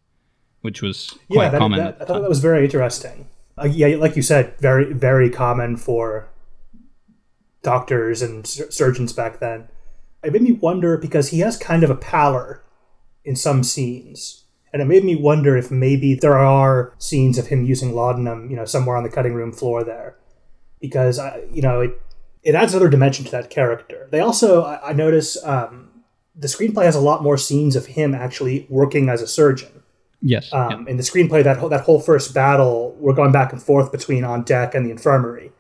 [0.62, 1.80] which was quite yeah, that, common.
[1.80, 3.28] That, I thought that was very interesting.
[3.58, 6.28] Uh, yeah, like you said, very very common for
[7.62, 9.68] doctors and surgeons back then
[10.26, 12.64] it made me wonder because he has kind of a pallor
[13.24, 14.44] in some scenes.
[14.74, 18.58] And it made me wonder if maybe there are scenes of him using laudanum, you
[18.58, 20.18] know, somewhere on the cutting room floor there.
[20.82, 22.02] Because, I, you know, it,
[22.46, 24.08] it adds another dimension to that character.
[24.12, 25.90] They also, I, I notice, um,
[26.36, 29.84] the screenplay has a lot more scenes of him actually working as a surgeon.
[30.22, 30.54] Yes.
[30.54, 30.92] Um, yeah.
[30.92, 34.24] In the screenplay, that whole, that whole first battle, we're going back and forth between
[34.24, 35.52] on deck and the infirmary.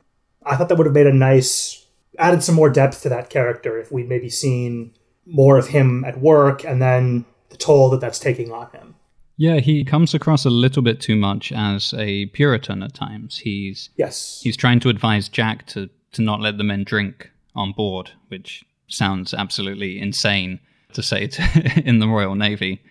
[0.46, 1.86] I thought that would have made a nice
[2.20, 4.94] added some more depth to that character if we'd maybe seen
[5.26, 8.96] more of him at work and then the toll that that's taking on him.
[9.38, 13.40] Yeah, he comes across a little bit too much as a Puritan at times.
[13.40, 17.72] He's yes, he's trying to advise Jack to to not let the men drink on
[17.72, 20.59] board, which sounds absolutely insane
[20.93, 22.82] to say to, in the Royal Navy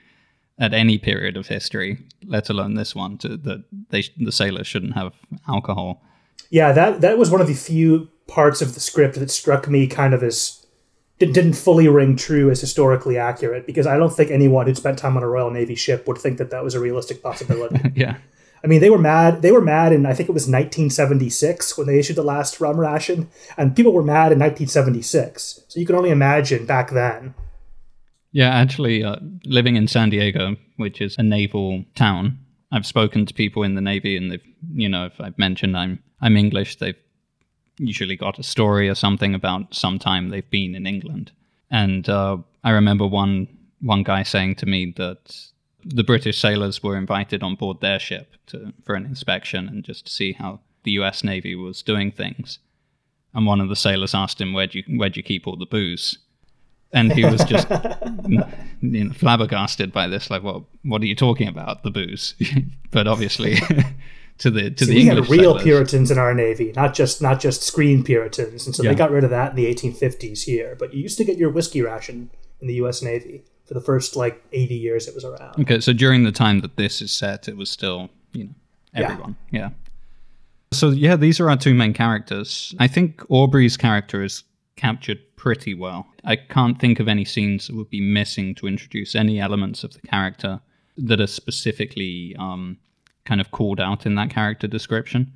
[0.58, 3.18] at any period of history, let alone this one.
[3.18, 5.12] To, that they the sailors shouldn't have
[5.48, 6.02] alcohol.
[6.50, 9.86] Yeah, that that was one of the few parts of the script that struck me
[9.86, 10.64] kind of as
[11.18, 15.16] didn't fully ring true as historically accurate because I don't think anyone who'd spent time
[15.16, 17.80] on a Royal Navy ship would think that that was a realistic possibility.
[17.94, 18.16] yeah.
[18.64, 19.42] I mean, they were mad.
[19.42, 22.80] They were mad in I think it was 1976 when they issued the last rum
[22.80, 25.64] ration, and people were mad in 1976.
[25.68, 27.34] So you can only imagine back then.
[28.32, 32.38] Yeah, actually, uh, living in San Diego, which is a naval town,
[32.72, 34.42] I've spoken to people in the Navy, and they've,
[34.72, 36.96] you know, if I've mentioned I'm I'm English, they've
[37.78, 41.32] usually got a story or something about some time they've been in England.
[41.70, 43.46] And uh, I remember one
[43.82, 45.36] one guy saying to me that
[45.84, 50.06] the British sailors were invited on board their ship to, for an inspection and just
[50.06, 51.24] to see how the U.S.
[51.24, 52.58] Navy was doing things.
[53.34, 56.18] And one of the sailors asked him, "Where'd you where'd you keep all the booze?"
[56.92, 57.68] And he was just
[58.80, 60.30] you know, flabbergasted by this.
[60.30, 61.82] Like, well, what are you talking about?
[61.82, 62.34] The booze?
[62.92, 63.56] but obviously,
[64.38, 65.62] to the to the we English had real settlers.
[65.64, 68.90] Puritans in our navy, not just not just screen Puritans, and so yeah.
[68.90, 70.76] they got rid of that in the 1850s here.
[70.78, 72.30] But you used to get your whiskey ration
[72.60, 73.02] in the U.S.
[73.02, 75.58] Navy for the first like 80 years it was around.
[75.60, 78.54] Okay, so during the time that this is set, it was still you know
[78.94, 79.60] everyone, yeah.
[79.60, 79.70] yeah.
[80.72, 82.74] So yeah, these are our two main characters.
[82.78, 84.42] I think Aubrey's character is
[84.76, 86.06] captured pretty well.
[86.24, 89.92] I can't think of any scenes that would be missing to introduce any elements of
[89.92, 90.60] the character
[90.96, 92.78] that are specifically um,
[93.24, 95.32] kind of called out in that character description.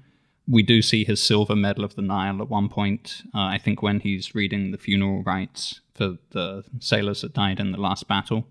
[0.47, 3.23] We do see his silver medal of the Nile at one point.
[3.35, 7.73] Uh, I think when he's reading the funeral rites for the sailors that died in
[7.73, 8.47] the last battle,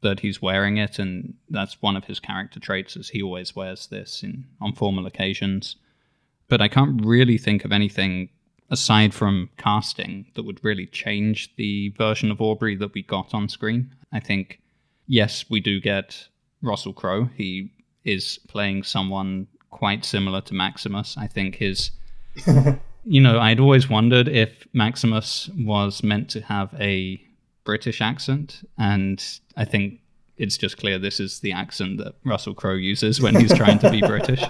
[0.00, 3.86] that he's wearing it, and that's one of his character traits, is he always wears
[3.86, 5.76] this in on formal occasions.
[6.48, 8.30] But I can't really think of anything
[8.70, 13.48] aside from casting that would really change the version of Aubrey that we got on
[13.48, 13.94] screen.
[14.10, 14.60] I think,
[15.06, 16.28] yes, we do get
[16.62, 17.28] Russell Crowe.
[17.36, 17.70] He
[18.04, 21.16] is playing someone quite similar to Maximus.
[21.18, 21.90] I think his,
[23.04, 27.20] you know, I'd always wondered if Maximus was meant to have a
[27.64, 29.22] British accent, and
[29.56, 30.00] I think
[30.36, 33.90] it's just clear this is the accent that Russell Crowe uses when he's trying to
[33.90, 34.42] be British.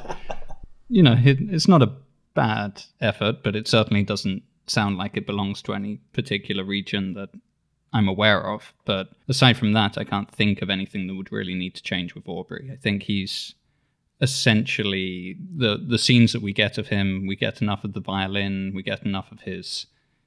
[0.88, 1.92] You know, it's not a
[2.34, 7.30] bad effort, but it certainly doesn't sound like it belongs to any particular region that
[7.92, 8.72] I'm aware of.
[8.84, 12.14] But aside from that, I can't think of anything that would really need to change
[12.14, 12.70] with Aubrey.
[12.72, 13.54] I think he's
[14.20, 17.26] essentially the the scenes that we get of him.
[17.26, 18.72] We get enough of the violin.
[18.74, 19.86] We get enough of his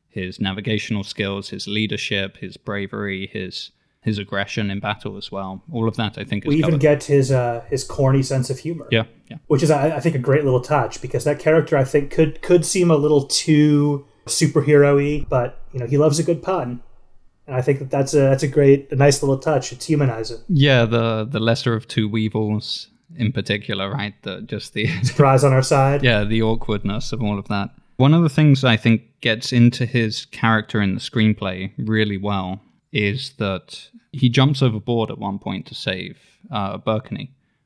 [0.10, 3.72] his navigational skills, his leadership, his bravery, his
[4.02, 5.64] his aggression in battle as well.
[5.72, 6.82] All of that, I think, we even covered.
[6.82, 8.88] get his uh, his corny sense of humor.
[8.92, 9.38] Yeah, yeah.
[9.48, 12.42] Which is, I, I think, a great little touch because that character, I think, could
[12.42, 16.84] could seem a little too superhero-y, but you know, he loves a good pun,
[17.48, 19.72] and I think that that's a that's a great, a nice little touch.
[19.72, 20.40] It's humanizing.
[20.50, 24.14] Yeah, the the lesser of two weevils in particular, right?
[24.24, 26.04] The just the surprise on our side.
[26.04, 27.70] Yeah, the awkwardness of all of that.
[27.98, 32.62] One of the things I think gets into his character in the screenplay really well
[32.92, 36.18] is that he jumps overboard at one point to save
[36.52, 36.78] uh.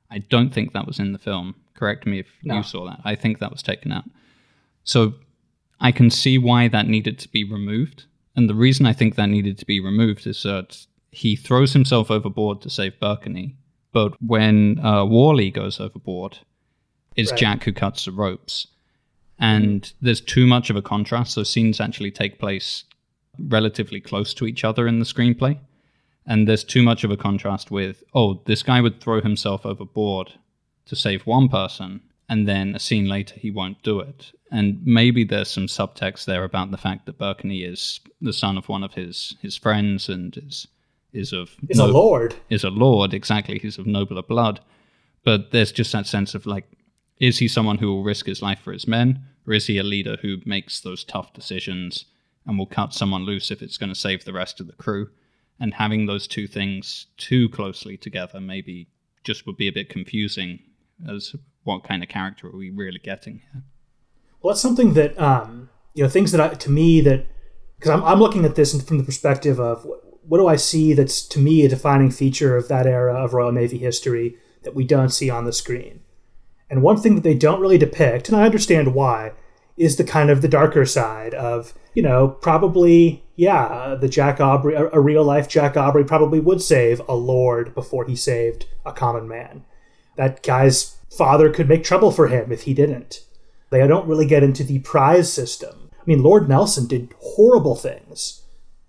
[0.10, 1.56] I don't think that was in the film.
[1.74, 2.58] Correct me if no.
[2.58, 3.00] you saw that.
[3.04, 4.06] I think that was taken out.
[4.84, 5.16] So
[5.82, 8.06] I can see why that needed to be removed.
[8.36, 12.10] And the reason I think that needed to be removed is that he throws himself
[12.10, 13.56] overboard to save Blakeney.
[13.98, 16.38] But when uh, Warley goes overboard,
[17.16, 17.40] it's right.
[17.40, 18.68] Jack who cuts the ropes.
[19.40, 20.06] And mm-hmm.
[20.06, 21.34] there's too much of a contrast.
[21.34, 22.84] So scenes actually take place
[23.40, 25.58] relatively close to each other in the screenplay.
[26.28, 30.34] And there's too much of a contrast with, oh, this guy would throw himself overboard
[30.86, 34.32] to save one person, and then a scene later he won't do it.
[34.52, 38.70] And maybe there's some subtext there about the fact that Blakeney is the son of
[38.70, 40.68] one of his his friends and is
[41.18, 42.36] is of is no- a lord.
[42.50, 43.60] Is a lord, exactly.
[43.60, 44.60] He's of nobler blood.
[45.24, 46.66] But there's just that sense of like,
[47.20, 49.84] is he someone who will risk his life for his men, or is he a
[49.84, 52.06] leader who makes those tough decisions
[52.46, 55.10] and will cut someone loose if it's going to save the rest of the crew?
[55.60, 58.88] and having those two things too closely together maybe
[59.24, 60.60] just would be a bit confusing
[61.10, 63.64] as what kind of character are we really getting here
[64.42, 67.26] well that's something that um, you know things that I, to me that
[67.78, 69.86] because I'm, I'm looking at this from the perspective of
[70.28, 73.52] what, do i see that's to me a defining feature of that era of royal
[73.52, 76.02] navy history that we don't see on the screen
[76.70, 79.32] and one thing that they don't really depict and i understand why
[79.78, 84.40] is the kind of the darker side of you know probably yeah uh, the Jack
[84.42, 88.66] Aubrey a, a real life Jack Aubrey probably would save a lord before he saved
[88.86, 89.64] a common man.
[90.16, 93.24] That guy's father could make trouble for him if he didn't.
[93.70, 95.90] They don't really get into the prize system.
[95.94, 98.44] I mean, Lord Nelson did horrible things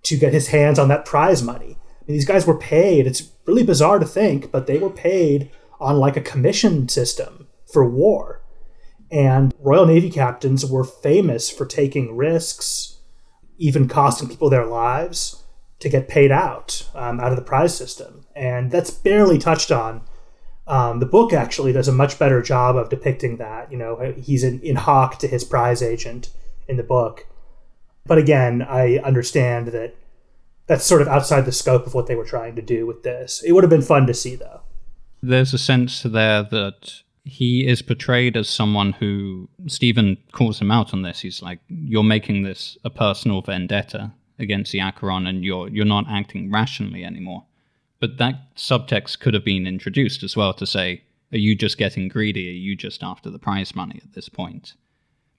[0.05, 1.77] to get his hands on that prize money.
[1.77, 3.07] I mean, these guys were paid.
[3.07, 7.89] It's really bizarre to think, but they were paid on like a commission system for
[7.89, 8.43] war.
[9.11, 12.99] And Royal Navy captains were famous for taking risks,
[13.57, 15.45] even costing people their lives
[15.81, 18.27] to get paid out um, out of the prize system.
[18.35, 20.03] And that's barely touched on.
[20.67, 23.73] Um, the book actually does a much better job of depicting that.
[23.73, 26.31] You know, he's in, in hock to his prize agent
[26.67, 27.27] in the book.
[28.07, 29.95] But again, I understand that
[30.67, 33.43] that's sort of outside the scope of what they were trying to do with this.
[33.43, 34.61] It would have been fun to see, though.
[35.23, 40.95] There's a sense there that he is portrayed as someone who Stephen calls him out
[40.95, 41.21] on this.
[41.21, 46.07] He's like, "You're making this a personal vendetta against the Acheron, and you're you're not
[46.09, 47.45] acting rationally anymore."
[48.01, 52.09] But that subtext could have been introduced as well to say, "Are you just getting
[52.09, 52.49] greedy?
[52.49, 54.75] Are you just after the prize money at this point?"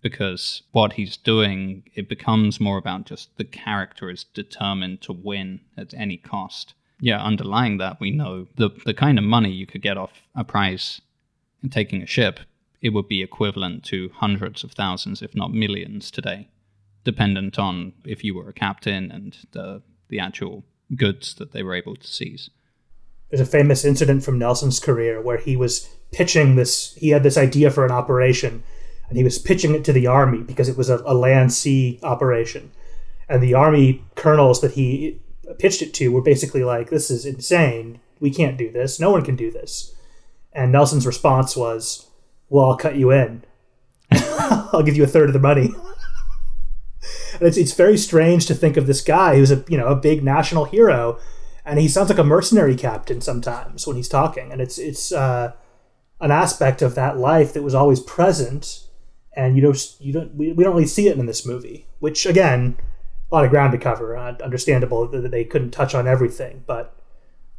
[0.01, 5.61] Because what he's doing, it becomes more about just the character is determined to win
[5.77, 6.73] at any cost.
[7.01, 10.43] Yeah, underlying that, we know the the kind of money you could get off a
[10.43, 11.01] prize
[11.61, 12.39] and taking a ship,
[12.81, 16.49] it would be equivalent to hundreds of thousands, if not millions, today,
[17.03, 20.63] dependent on if you were a captain and the, the actual
[20.95, 22.49] goods that they were able to seize.
[23.29, 27.37] There's a famous incident from Nelson's career where he was pitching this, he had this
[27.37, 28.63] idea for an operation,
[29.09, 31.99] and he was pitching it to the army because it was a, a land sea
[32.03, 32.71] operation.
[33.27, 35.19] And the army colonels that he
[35.57, 37.99] pitched it to were basically like, this is insane.
[38.19, 38.99] we can't do this.
[38.99, 39.93] No one can do this.
[40.53, 42.07] And Nelson's response was,
[42.49, 43.43] "Well, I'll cut you in.
[44.11, 45.69] I'll give you a third of the money."
[47.33, 49.95] and it's it's very strange to think of this guy who's a you know a
[49.95, 51.19] big national hero,
[51.65, 55.53] and he sounds like a mercenary captain sometimes when he's talking, and it's it's uh,
[56.19, 58.87] an aspect of that life that was always present,
[59.33, 62.25] and you don't you don't we, we don't really see it in this movie, which
[62.25, 62.77] again
[63.31, 64.17] a lot of ground to cover.
[64.17, 66.99] Uh, understandable that they couldn't touch on everything, but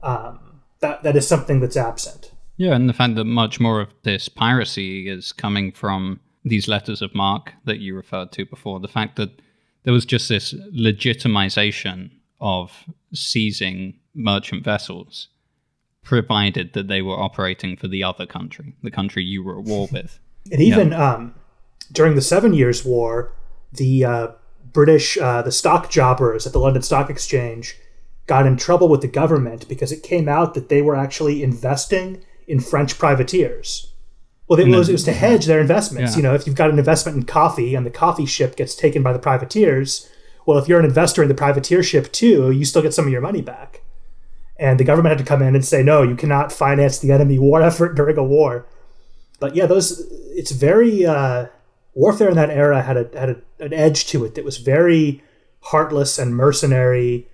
[0.02, 2.32] um, that that is something that's absent.
[2.56, 7.00] Yeah, and the fact that much more of this piracy is coming from these letters
[7.00, 8.80] of marque that you referred to before.
[8.80, 9.40] The fact that
[9.84, 12.10] there was just this legitimization
[12.40, 15.28] of seizing merchant vessels,
[16.02, 19.88] provided that they were operating for the other country, the country you were at war
[19.92, 20.18] with.
[20.50, 21.12] And even yeah.
[21.12, 21.34] um,
[21.92, 23.32] during the Seven Years' War,
[23.72, 24.28] the uh,
[24.72, 27.76] British, uh, the stock jobbers at the London Stock Exchange
[28.26, 32.22] got in trouble with the government because it came out that they were actually investing
[32.46, 33.92] in French privateers.
[34.46, 36.12] Well, it was, it was to hedge their investments.
[36.12, 36.16] Yeah.
[36.16, 39.02] You know, if you've got an investment in coffee and the coffee ship gets taken
[39.02, 40.10] by the privateers,
[40.44, 43.12] well, if you're an investor in the privateer ship too, you still get some of
[43.12, 43.82] your money back.
[44.58, 47.38] And the government had to come in and say, no, you cannot finance the enemy
[47.38, 48.66] war effort during a war.
[49.38, 50.00] But yeah, those
[50.32, 51.46] it's very uh,
[51.94, 55.22] warfare in that era had a had a, an edge to it that was very
[55.62, 57.28] heartless and mercenary.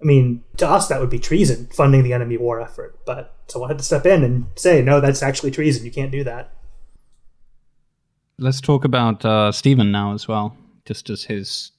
[0.00, 2.98] I mean, to us that would be treason, funding the enemy war effort.
[3.06, 5.84] But someone had to step in and say, no, that's actually treason.
[5.84, 6.52] You can't do that.
[8.38, 11.70] Let's talk about uh, Stephen now as well, just as his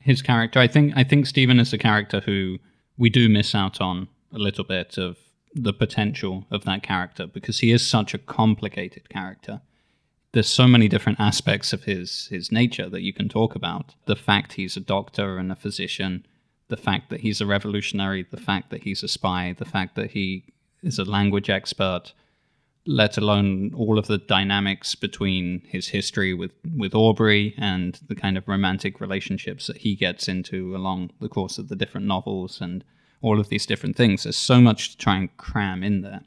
[0.00, 0.58] his character.
[0.58, 2.58] I think I think Stephen is a character who
[2.96, 5.16] we do miss out on a little bit of
[5.54, 9.60] the potential of that character because he is such a complicated character
[10.32, 13.94] there's so many different aspects of his his nature that you can talk about.
[14.06, 16.26] The fact he's a doctor and a physician,
[16.68, 20.10] the fact that he's a revolutionary, the fact that he's a spy, the fact that
[20.12, 20.44] he
[20.82, 22.12] is a language expert,
[22.86, 28.38] let alone all of the dynamics between his history with, with Aubrey and the kind
[28.38, 32.84] of romantic relationships that he gets into along the course of the different novels and
[33.20, 34.22] all of these different things.
[34.22, 36.22] There's so much to try and cram in there.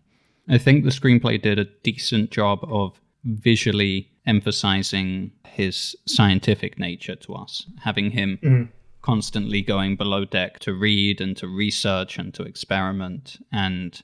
[0.47, 7.33] I think the screenplay did a decent job of visually emphasizing his scientific nature to
[7.33, 8.69] us, having him mm.
[9.01, 14.01] constantly going below deck to read and to research and to experiment and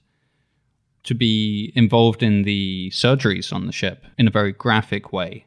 [1.03, 5.45] to be involved in the surgeries on the ship in a very graphic way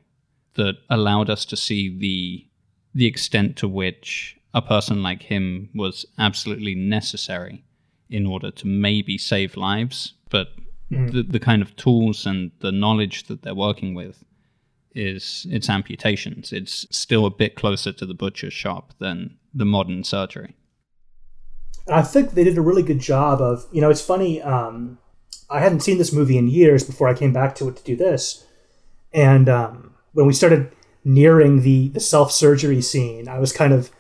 [0.54, 2.46] that allowed us to see the
[2.92, 7.64] the extent to which a person like him was absolutely necessary
[8.08, 10.48] in order to maybe save lives, but
[10.90, 11.12] mm.
[11.12, 14.24] the, the kind of tools and the knowledge that they're working with
[14.94, 16.52] is it's amputations.
[16.52, 20.54] It's still a bit closer to the butcher's shop than the modern surgery.
[21.86, 24.42] And I think they did a really good job of, you know, it's funny.
[24.42, 24.98] Um,
[25.48, 27.96] I hadn't seen this movie in years before I came back to it to do
[27.96, 28.46] this,
[29.12, 30.70] and um, when we started
[31.04, 33.90] nearing the the self surgery scene, I was kind of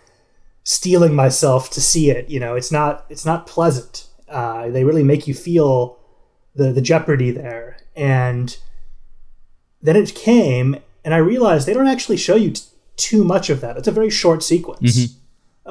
[0.62, 2.30] steeling myself to see it.
[2.30, 4.06] You know, it's not it's not pleasant.
[4.28, 5.98] Uh, they really make you feel
[6.54, 7.76] the the jeopardy there.
[7.96, 8.56] And
[9.82, 12.62] then it came, and I realized they don't actually show you t-
[12.96, 13.76] too much of that.
[13.76, 15.18] It's a very short sequence, mm-hmm.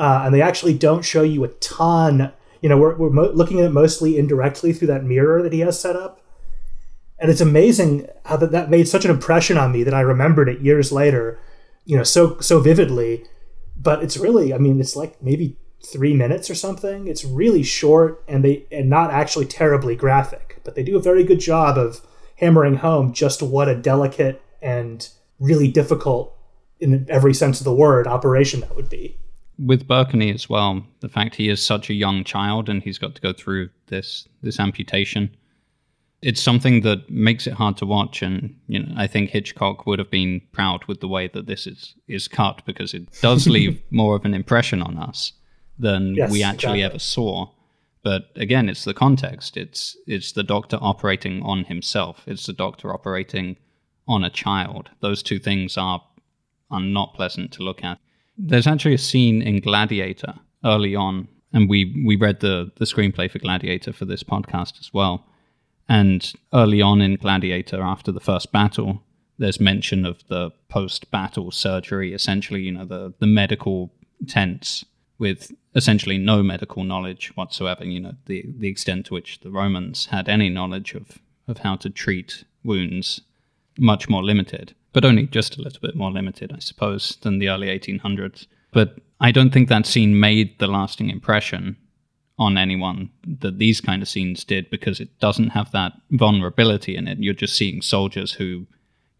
[0.02, 2.32] uh, and they actually don't show you a ton.
[2.62, 5.60] You know, we're we're mo- looking at it mostly indirectly through that mirror that he
[5.62, 6.22] has set up.
[7.22, 10.48] And it's amazing how that, that made such an impression on me that I remembered
[10.48, 11.38] it years later,
[11.86, 13.26] you know, so so vividly.
[13.76, 17.08] But it's really, I mean, it's like maybe three minutes or something.
[17.08, 21.24] It's really short and they and not actually terribly graphic, but they do a very
[21.24, 22.00] good job of
[22.36, 25.10] hammering home just what a delicate and
[25.40, 26.38] really difficult
[26.80, 29.18] in every sense of the word operation that would be.
[29.58, 33.16] With Blakeney as well, the fact he is such a young child and he's got
[33.16, 35.36] to go through this this amputation.
[36.22, 39.98] It's something that makes it hard to watch, and you know I think Hitchcock would
[39.98, 43.82] have been proud with the way that this is is cut because it does leave
[43.90, 45.34] more of an impression on us
[45.80, 46.84] than yes, we actually exactly.
[46.84, 47.48] ever saw.
[48.02, 49.58] But again, it's the context.
[49.58, 52.24] It's it's the doctor operating on himself.
[52.26, 53.58] It's the doctor operating
[54.08, 54.90] on a child.
[55.02, 56.02] Those two things are
[56.72, 58.00] are not pleasant to look at.
[58.38, 63.30] There's actually a scene in Gladiator early on, and we we read the the screenplay
[63.30, 65.26] for Gladiator for this podcast as well.
[65.90, 69.04] And early on in Gladiator, after the first battle,
[69.40, 73.92] there's mention of the post-battle surgery, essentially, you know, the the medical
[74.28, 74.86] tents
[75.20, 77.86] with essentially no medical knowledge whatsoever.
[77.86, 81.76] You know, the the extent to which the Romans had any knowledge of of how
[81.76, 83.22] to treat wounds,
[83.78, 87.50] much more limited, but only just a little bit more limited, I suppose, than the
[87.50, 88.48] early 1800s.
[88.72, 91.76] But I don't think that scene made the lasting impression
[92.38, 97.08] on anyone that these kind of scenes did because it doesn't have that vulnerability in
[97.08, 97.18] it.
[97.20, 98.66] You're just seeing soldiers who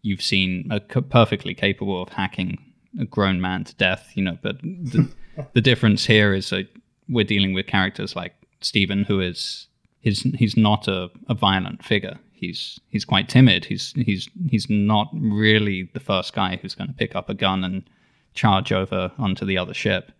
[0.00, 4.38] you've seen are perfectly capable of hacking a grown man to death, you know.
[4.42, 5.08] But the,
[5.52, 6.68] the difference here is that
[7.08, 9.66] we're dealing with characters like Stephen, who is
[10.00, 12.18] he's he's not a, a violent figure.
[12.32, 13.66] He's he's quite timid.
[13.66, 17.64] He's he's he's not really the first guy who's going to pick up a gun
[17.64, 17.88] and
[18.34, 20.12] charge over onto the other ship.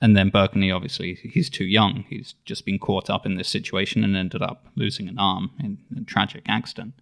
[0.00, 2.04] And then Blakeney, obviously, he's too young.
[2.08, 5.78] He's just been caught up in this situation and ended up losing an arm in
[5.96, 6.94] a tragic accident.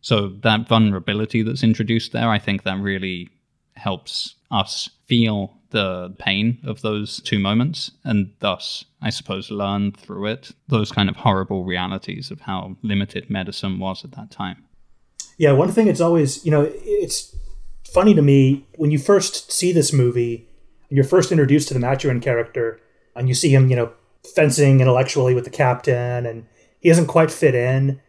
[0.00, 3.28] So that vulnerability that's introduced there, I think that really
[3.80, 10.26] helps us feel the pain of those two moments and thus, I suppose, learn through
[10.26, 14.64] it those kind of horrible realities of how limited medicine was at that time.
[15.38, 17.34] Yeah, one thing it's always, you know, it's
[17.84, 20.48] funny to me when you first see this movie
[20.88, 22.80] and you're first introduced to the Maturin character
[23.16, 23.92] and you see him, you know,
[24.34, 26.46] fencing intellectually with the captain and
[26.80, 28.00] he doesn't quite fit in.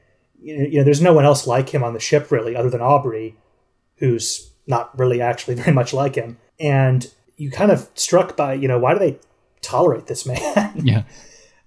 [0.42, 3.38] You know, there's no one else like him on the ship really other than Aubrey,
[3.98, 6.38] who's not really actually very much like him.
[6.60, 9.20] And you kind of struck by, you know, why do they
[9.62, 10.72] tolerate this man?
[10.84, 11.04] Yeah.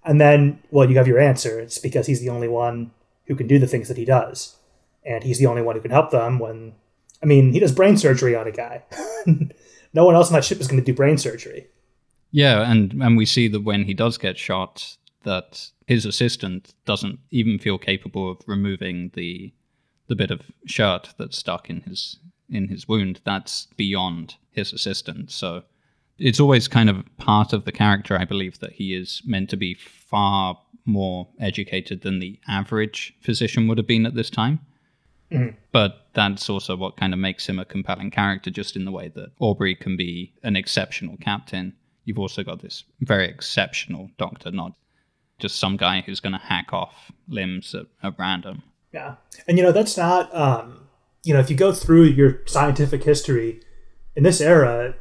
[0.05, 1.61] and then, well, you have your answer.
[1.61, 2.91] It's because he's the only one
[3.27, 4.57] who can do the things that he does.
[5.05, 6.75] And he's the only one who can help them when,
[7.23, 8.83] I mean, he does brain surgery on a guy.
[9.93, 11.67] no one else on that ship is going to do brain surgery.
[12.31, 17.21] Yeah, and and we see that when he does get shot, that his assistant doesn't
[17.31, 19.53] even feel capable of removing the
[20.09, 22.19] the bit of shirt that's stuck in his
[22.49, 23.21] in his wound.
[23.25, 25.35] That's beyond his assistance.
[25.35, 25.63] So
[26.19, 29.57] it's always kind of part of the character, I believe, that he is meant to
[29.57, 34.61] be far more educated than the average physician would have been at this time.
[35.31, 35.55] Mm.
[35.73, 39.09] But that's also what kind of makes him a compelling character, just in the way
[39.09, 41.75] that Aubrey can be an exceptional captain.
[42.05, 44.75] You've also got this very exceptional doctor, not
[45.39, 48.63] just some guy who's going to hack off limbs at, at, random.
[48.93, 49.17] Yeah.
[49.49, 50.84] And, you know, that's not, um,
[51.25, 53.61] you know, if you go through your scientific history,
[54.15, 54.95] in this era,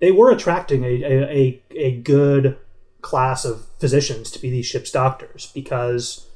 [0.00, 2.58] they were attracting a, a, a good
[3.00, 6.28] class of physicians to be these ship's doctors because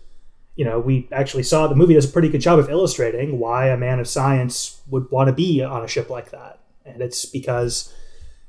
[0.57, 3.69] you know we actually saw the movie does a pretty good job of illustrating why
[3.69, 6.59] a man of science would want to be on a ship like that.
[6.85, 7.95] And it's because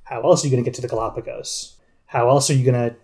[0.04, 1.76] how else are you going to get to the galapagos?
[2.08, 2.96] How else are you going to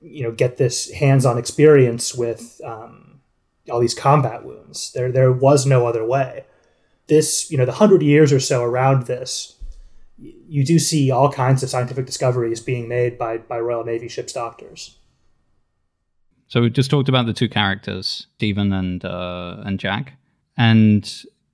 [0.00, 3.20] you know get this hands-on experience with um,
[3.68, 4.92] all these combat wounds?
[4.92, 6.44] There there was no other way
[7.08, 9.58] this you know the hundred years or so around this
[10.18, 14.32] you do see all kinds of scientific discoveries being made by, by Royal Navy ships
[14.32, 14.96] doctors.
[16.48, 20.18] So we just talked about the two characters, Stephen and uh, and Jack,
[20.56, 21.10] and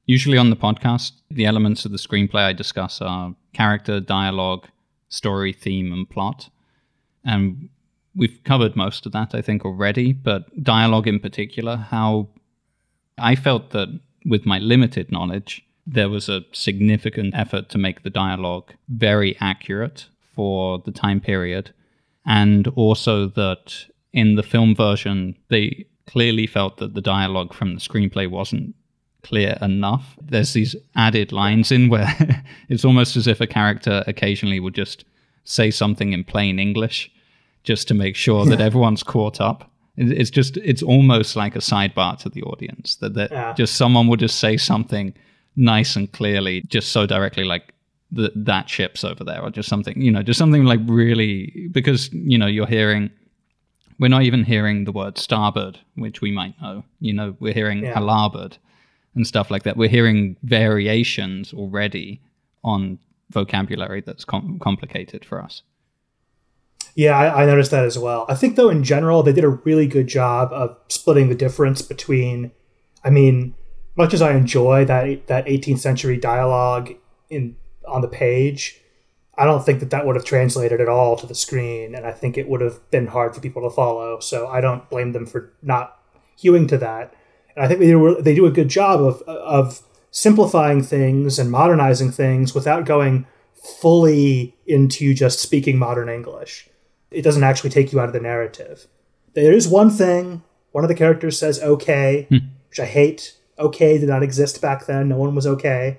[0.07, 4.67] usually on the podcast, the elements of the screenplay I discuss are character, dialogue,
[5.09, 6.51] story, theme, and plot.
[7.25, 7.69] And
[8.17, 10.13] we've covered most of that, I think, already.
[10.13, 12.31] But dialogue in particular, how
[13.17, 18.11] I felt that with my limited knowledge, there was a significant effort to make the
[18.11, 21.73] dialogue very accurate for the time period.
[22.27, 27.81] And also that in the film version, they clearly felt that the dialogue from the
[27.81, 28.75] screenplay wasn't
[29.23, 30.17] clear enough.
[30.21, 32.15] There's these added lines in where
[32.69, 35.05] it's almost as if a character occasionally would just
[35.45, 37.11] say something in plain English
[37.65, 39.68] just to make sure that everyone's caught up.
[40.01, 43.53] It's just, it's almost like a sidebar to the audience that, that yeah.
[43.55, 45.13] just someone would just say something
[45.57, 47.75] nice and clearly, just so directly, like
[48.13, 52.13] that that ship's over there, or just something, you know, just something like really because
[52.13, 53.11] you know you're hearing.
[53.99, 56.85] We're not even hearing the word starboard, which we might know.
[57.01, 57.99] You know, we're hearing yeah.
[57.99, 58.57] larboard
[59.17, 59.77] and stuff like that.
[59.77, 62.21] We're hearing variations already
[62.63, 63.01] on
[63.31, 65.63] vocabulary that's com- complicated for us.
[66.95, 68.27] Yeah, I, I, noticed that as well.
[68.29, 71.83] I think, though, in general, they did a really good job of splitting the difference
[71.83, 72.51] between.
[73.05, 73.55] I mean,
[73.97, 76.93] much as I enjoy that that 18th century dialogue
[77.31, 77.57] in
[77.87, 78.81] on the page,
[79.37, 82.13] I don't think that that would have translated at all to the screen, and I
[82.13, 84.19] think it would have been hard for people to follow.
[84.21, 85.99] So I don't blame them for not
[86.37, 87.15] hewing to that.
[87.55, 91.51] And I think they do, they do a good job of of simplifying things and
[91.51, 93.27] modernizing things without going
[93.81, 96.69] fully into just speaking modern English.
[97.11, 98.87] It doesn't actually take you out of the narrative.
[99.35, 100.43] There is one thing.
[100.73, 102.39] One of the characters says "okay," hmm.
[102.69, 105.09] which I hate okay did not exist back then.
[105.09, 105.99] No one was okay.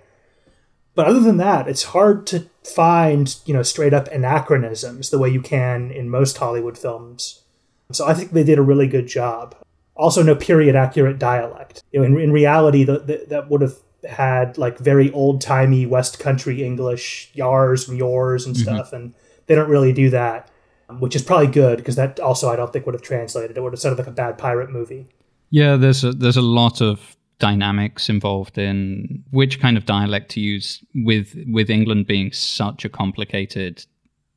[0.95, 5.30] But other than that, it's hard to find, you know, straight up anachronisms the way
[5.30, 7.44] you can in most Hollywood films.
[7.91, 9.56] So I think they did a really good job.
[9.95, 11.84] Also, no period accurate dialect.
[11.91, 13.76] You know, in, in reality, the, the, that would have
[14.10, 18.64] had like very old timey West Country English, yars and yours and mm-hmm.
[18.64, 19.14] stuff, and
[19.48, 20.49] they don't really do that.
[20.98, 23.57] Which is probably good because that also I don't think would have translated.
[23.57, 25.07] It would have sounded like a bad pirate movie.
[25.52, 30.40] Yeah, there's a, there's a lot of dynamics involved in which kind of dialect to
[30.40, 33.86] use with with England being such a complicated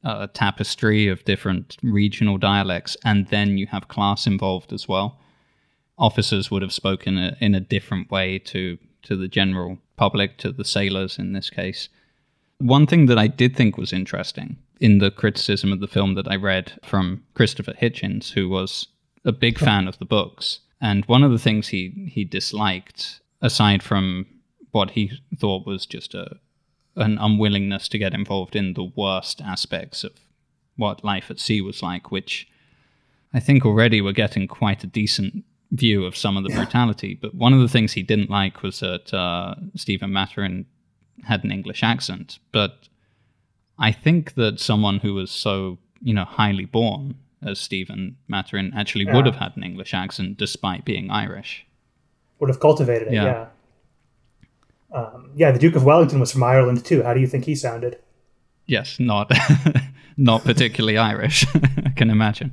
[0.04, 5.18] uh, tapestry of different regional dialects, and then you have class involved as well.
[5.98, 10.52] Officers would have spoken a, in a different way to to the general public, to
[10.52, 11.88] the sailors in this case.
[12.62, 16.28] One thing that I did think was interesting in the criticism of the film that
[16.28, 18.86] I read from Christopher Hitchens, who was
[19.24, 23.82] a big fan of the books, and one of the things he he disliked, aside
[23.82, 24.26] from
[24.70, 26.38] what he thought was just a
[26.96, 30.12] an unwillingness to get involved in the worst aspects of
[30.76, 32.48] what life at sea was like, which
[33.32, 36.56] I think already we're getting quite a decent view of some of the yeah.
[36.56, 37.18] brutality.
[37.20, 40.66] But one of the things he didn't like was that uh, Stephen Maturin
[41.24, 42.38] had an English accent.
[42.52, 42.88] But
[43.78, 49.04] I think that someone who was so, you know, highly born as Stephen Maturin actually
[49.04, 49.16] yeah.
[49.16, 51.66] would have had an English accent despite being Irish.
[52.38, 53.24] Would have cultivated it, yeah.
[53.24, 53.46] Yeah.
[54.94, 57.02] Um, yeah, the Duke of Wellington was from Ireland too.
[57.02, 57.98] How do you think he sounded?
[58.66, 59.32] Yes, not
[60.16, 61.46] not particularly Irish.
[61.54, 62.52] I can imagine.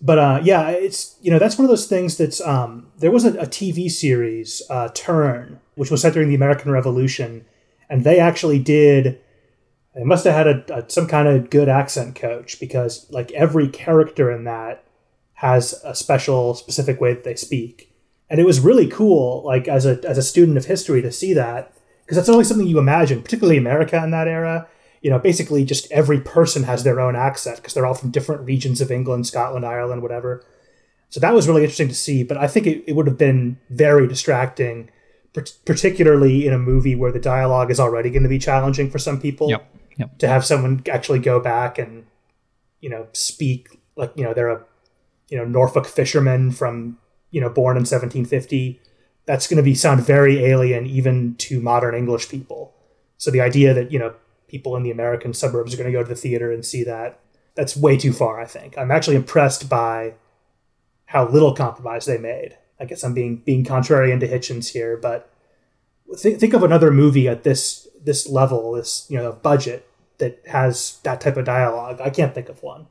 [0.00, 3.24] But uh, yeah, it's you know that's one of those things that's um, there was
[3.24, 7.44] a, a TV series uh, Turn which was set during the American Revolution,
[7.88, 9.20] and they actually did
[9.96, 13.66] they must have had a, a, some kind of good accent coach because like every
[13.66, 14.84] character in that
[15.34, 17.90] has a special specific way that they speak.
[18.28, 21.32] And it was really cool like as a as a student of history to see
[21.32, 21.72] that
[22.04, 24.68] because that's only something you imagine particularly america in that era.
[25.00, 28.42] You know basically just every person has their own accent because they're all from different
[28.42, 30.44] regions of england scotland ireland whatever.
[31.08, 33.58] So that was really interesting to see but i think it, it would have been
[33.70, 34.90] very distracting
[35.64, 39.20] particularly in a movie where the dialogue is already going to be challenging for some
[39.20, 40.18] people yep Yep.
[40.18, 42.06] To have someone actually go back and,
[42.80, 44.62] you know, speak like, you know, they're a,
[45.28, 46.98] you know, Norfolk fisherman from,
[47.30, 48.80] you know, born in 1750.
[49.24, 52.74] That's going to be sound very alien even to modern English people.
[53.18, 54.14] So the idea that, you know,
[54.48, 57.18] people in the American suburbs are going to go to the theater and see that,
[57.54, 58.76] that's way too far, I think.
[58.76, 60.14] I'm actually impressed by
[61.06, 62.58] how little compromise they made.
[62.78, 65.30] I guess I'm being being contrarian to Hitchens here, but
[66.18, 69.88] th- think of another movie at this this level, this you know budget
[70.18, 72.00] that has that type of dialogue.
[72.00, 72.86] I can't think of one.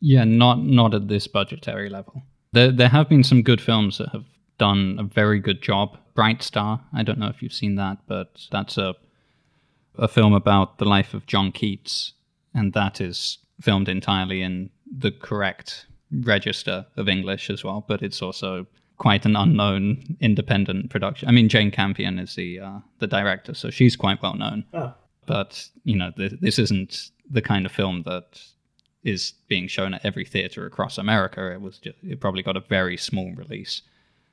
[0.00, 2.22] Yeah, not not at this budgetary level.
[2.52, 4.24] There there have been some good films that have
[4.58, 5.98] done a very good job.
[6.14, 8.94] Bright Star, I don't know if you've seen that, but that's a
[9.96, 12.14] a film about the life of John Keats,
[12.54, 15.86] and that is filmed entirely in the correct
[16.20, 17.84] register of English as well.
[17.86, 18.66] But it's also
[18.98, 21.28] quite an unknown independent production.
[21.28, 24.64] I mean, Jane Campion is the uh, the director, so she's quite well known.
[24.72, 24.94] Oh.
[25.26, 28.40] But you know, th- this isn't the kind of film that
[29.02, 31.52] is being shown at every theater across America.
[31.52, 33.82] It was just, it probably got a very small release.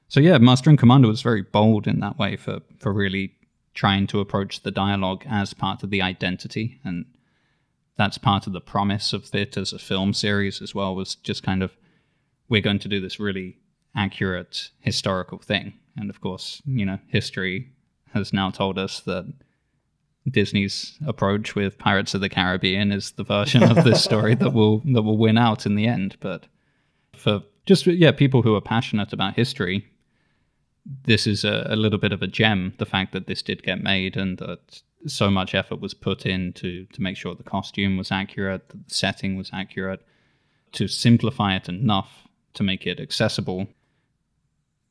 [0.08, 3.34] So yeah, Master and Commander was very bold in that way for for really
[3.74, 7.06] trying to approach the dialogue as part of the identity and
[8.00, 11.44] that's part of the promise of it as a film series as well was just
[11.44, 11.76] kind of
[12.48, 13.58] we're going to do this really
[13.94, 15.74] accurate historical thing.
[15.98, 17.74] And of course, you know, history
[18.14, 19.34] has now told us that
[20.32, 24.80] Disney's approach with Pirates of the Caribbean is the version of this story that will
[24.94, 26.16] that will win out in the end.
[26.22, 26.48] But
[27.18, 29.86] for just yeah, people who are passionate about history,
[31.04, 32.76] this is a, a little bit of a gem.
[32.78, 36.54] The fact that this did get made and that so much effort was put in
[36.54, 40.06] to to make sure the costume was accurate, the setting was accurate,
[40.74, 43.68] to simplify it enough to make it accessible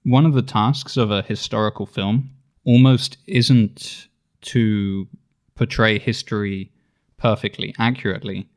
[0.08, 2.30] one of the tasks of a historical film
[2.64, 4.08] almost isn't
[4.40, 5.06] to
[5.54, 6.72] portray history
[7.18, 8.48] perfectly, accurately.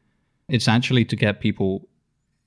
[0.47, 1.89] It's actually to get people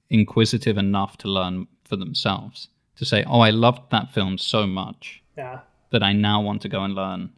[0.09, 2.69] inquisitive enough to learn for themselves.
[2.97, 5.61] To say, oh, I loved that film so much yeah.
[5.91, 7.31] that I now want to go and learn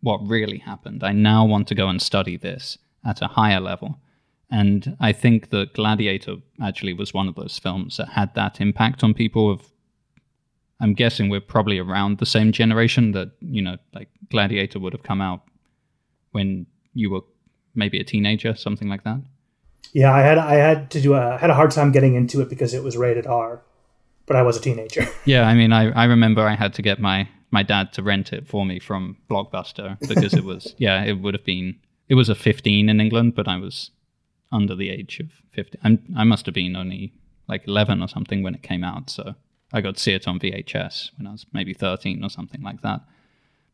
[0.00, 1.04] what really happened.
[1.04, 3.98] I now want to go and study this at a higher level.
[4.50, 9.04] And I think that Gladiator actually was one of those films that had that impact
[9.04, 9.70] on people of
[10.80, 15.02] I'm guessing we're probably around the same generation that, you know, like Gladiator would have
[15.02, 15.42] come out
[16.32, 17.20] when you were
[17.74, 19.20] maybe a teenager, something like that.
[19.92, 22.48] Yeah, I had I had to do a had a hard time getting into it
[22.48, 23.62] because it was rated R,
[24.26, 25.06] but I was a teenager.
[25.24, 28.32] yeah, I mean, I, I remember I had to get my my dad to rent
[28.32, 31.78] it for me from Blockbuster because it was yeah, it would have been
[32.08, 33.90] it was a 15 in England, but I was
[34.52, 37.12] under the age of 15 I'm, I must have been only
[37.48, 39.34] like 11 or something when it came out, so
[39.72, 42.82] I got to see it on VHS when I was maybe 13 or something like
[42.82, 43.00] that.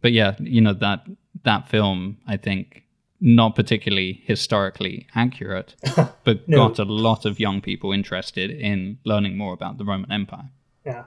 [0.02, 1.06] But yeah, you know that
[1.44, 2.82] that film I think
[3.20, 5.74] not particularly historically accurate,
[6.24, 6.68] but No.
[6.68, 10.50] got a lot of young people interested in learning more about the Roman Empire.
[10.84, 11.04] Yeah.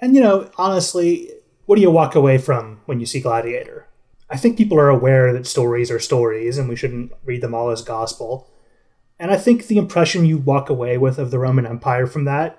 [0.00, 1.32] And, you know, honestly,
[1.68, 3.86] what do you walk away from when you see Gladiator?
[4.30, 7.68] I think people are aware that stories are stories and we shouldn't read them all
[7.68, 8.48] as gospel.
[9.18, 12.58] And I think the impression you walk away with of the Roman Empire from that,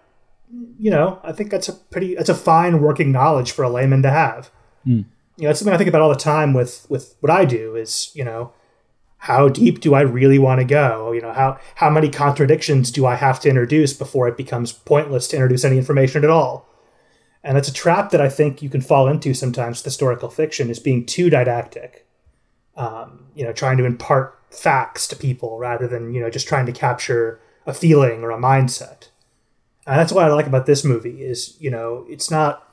[0.77, 4.03] you know, I think that's a pretty, that's a fine working knowledge for a layman
[4.03, 4.51] to have.
[4.83, 5.01] Hmm.
[5.37, 7.75] You know, it's something I think about all the time with, with what I do
[7.75, 8.53] is, you know,
[9.17, 11.13] how deep do I really want to go?
[11.13, 15.27] You know, how, how many contradictions do I have to introduce before it becomes pointless
[15.29, 16.68] to introduce any information at all?
[17.43, 20.69] And it's a trap that I think you can fall into sometimes with historical fiction
[20.69, 22.05] is being too didactic.
[22.75, 26.65] Um, you know, trying to impart facts to people rather than, you know, just trying
[26.65, 29.09] to capture a feeling or a mindset.
[29.85, 32.65] And that's what I like about this movie is, you know, it's not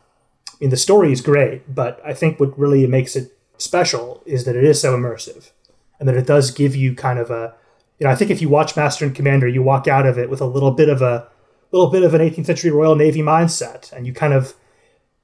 [0.49, 4.45] I mean the story is great, but I think what really makes it special is
[4.45, 5.51] that it is so immersive
[5.99, 7.55] and that it does give you kind of a
[7.99, 10.29] you know, I think if you watch Master and Commander, you walk out of it
[10.29, 11.29] with a little bit of a
[11.77, 14.55] little bit of an 18th century Royal Navy mindset, and you kind of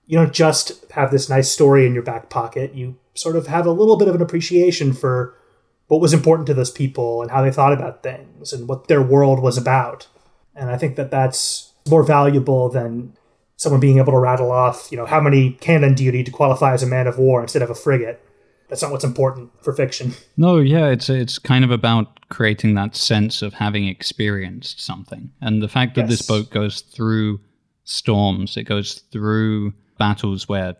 [0.06, 2.74] you don't just have this nice story in your back pocket.
[2.74, 5.34] You sort of have a little bit of an appreciation for
[5.86, 9.02] what was important to those people and how they thought about things and what their
[9.02, 10.08] world was about.
[10.54, 13.16] And I think that that's more valuable than
[13.56, 16.32] someone being able to rattle off, you know, how many cannon do you need to
[16.32, 18.24] qualify as a man of war instead of a frigate.
[18.72, 20.14] That's not what's important for fiction.
[20.38, 25.60] No, yeah, it's it's kind of about creating that sense of having experienced something, and
[25.60, 27.40] the fact that this boat goes through
[27.84, 30.76] storms, it goes through battles where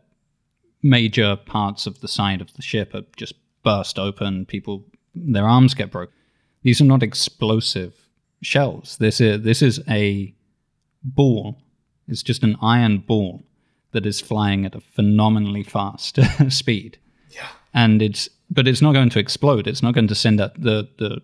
[0.82, 5.74] major parts of the side of the ship are just burst open, people their arms
[5.74, 6.14] get broken.
[6.62, 7.92] These are not explosive
[8.40, 8.96] shells.
[8.96, 10.34] This is this is a
[11.04, 11.58] ball.
[12.08, 13.42] It's just an iron ball
[13.90, 16.96] that is flying at a phenomenally fast speed
[17.74, 19.66] and it's but it's not going to explode.
[19.66, 21.22] It's not going to send out the the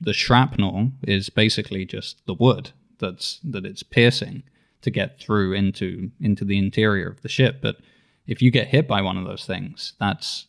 [0.00, 4.42] the shrapnel is basically just the wood that's that it's piercing
[4.82, 7.58] to get through into into the interior of the ship.
[7.60, 7.76] But
[8.26, 10.46] if you get hit by one of those things, that's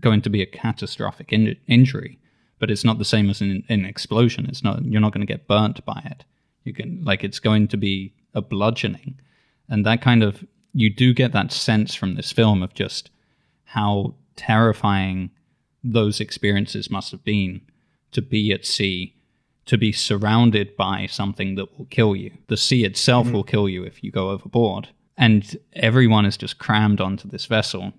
[0.00, 2.18] going to be a catastrophic in- injury.
[2.58, 4.46] But it's not the same as an, an explosion.
[4.46, 6.24] It's not you're not going to get burnt by it.
[6.64, 9.20] You can like it's going to be a bludgeoning,
[9.68, 13.10] and that kind of you do get that sense from this film of just
[13.64, 15.30] how terrifying
[15.82, 17.60] those experiences must have been
[18.12, 19.14] to be at sea,
[19.66, 22.32] to be surrounded by something that will kill you.
[22.48, 23.34] The sea itself mm-hmm.
[23.34, 24.88] will kill you if you go overboard.
[25.16, 27.92] And everyone is just crammed onto this vessel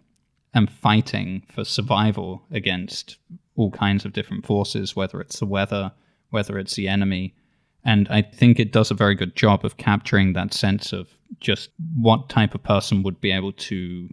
[0.53, 3.17] and fighting for survival against
[3.55, 5.91] all kinds of different forces, whether it's the weather,
[6.29, 7.35] whether it's the enemy.
[7.83, 11.09] And I think it does a very good job of capturing that sense of
[11.39, 14.09] just what type of person would be able to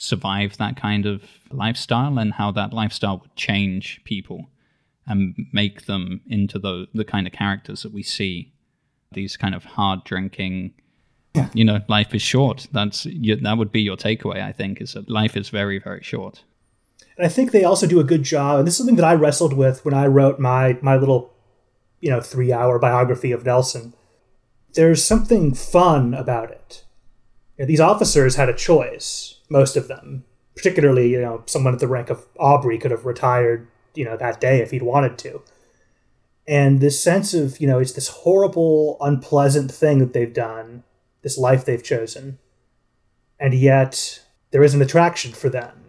[0.00, 1.22] survive that kind of
[1.52, 4.48] lifestyle and how that lifestyle would change people
[5.06, 8.50] and make them into the, the kind of characters that we see.
[9.12, 10.72] These kind of hard drinking,
[11.34, 11.50] yeah.
[11.52, 12.68] you know, life is short.
[12.72, 14.40] That's that would be your takeaway.
[14.42, 16.44] I think is that life is very very short.
[17.16, 18.60] And I think they also do a good job.
[18.60, 21.34] And this is something that I wrestled with when I wrote my my little,
[21.98, 23.94] you know, three hour biography of Nelson.
[24.74, 26.84] There's something fun about it.
[27.58, 30.24] You know, these officers had a choice, most of them.
[30.56, 34.40] Particularly, you know, someone at the rank of Aubrey could have retired, you know, that
[34.40, 35.42] day if he'd wanted to.
[36.48, 40.82] And this sense of, you know, it's this horrible, unpleasant thing that they've done,
[41.22, 42.38] this life they've chosen.
[43.38, 45.80] And yet, there is an attraction for them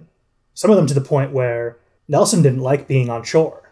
[0.53, 1.77] some of them to the point where
[2.07, 3.71] Nelson didn't like being on shore.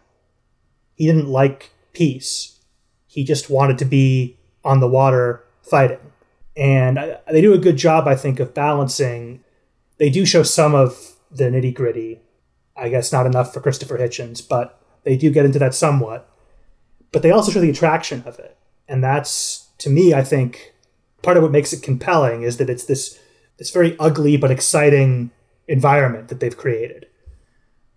[0.95, 2.59] He didn't like peace.
[3.07, 5.99] He just wanted to be on the water fighting.
[6.57, 9.43] And they do a good job, I think, of balancing.
[9.99, 12.21] They do show some of the nitty gritty.
[12.75, 16.29] I guess not enough for Christopher Hitchens, but they do get into that somewhat.
[17.11, 18.57] But they also show the attraction of it.
[18.87, 20.73] And that's, to me, I think,
[21.21, 23.19] part of what makes it compelling is that it's this,
[23.57, 25.31] this very ugly but exciting
[25.67, 27.07] environment that they've created.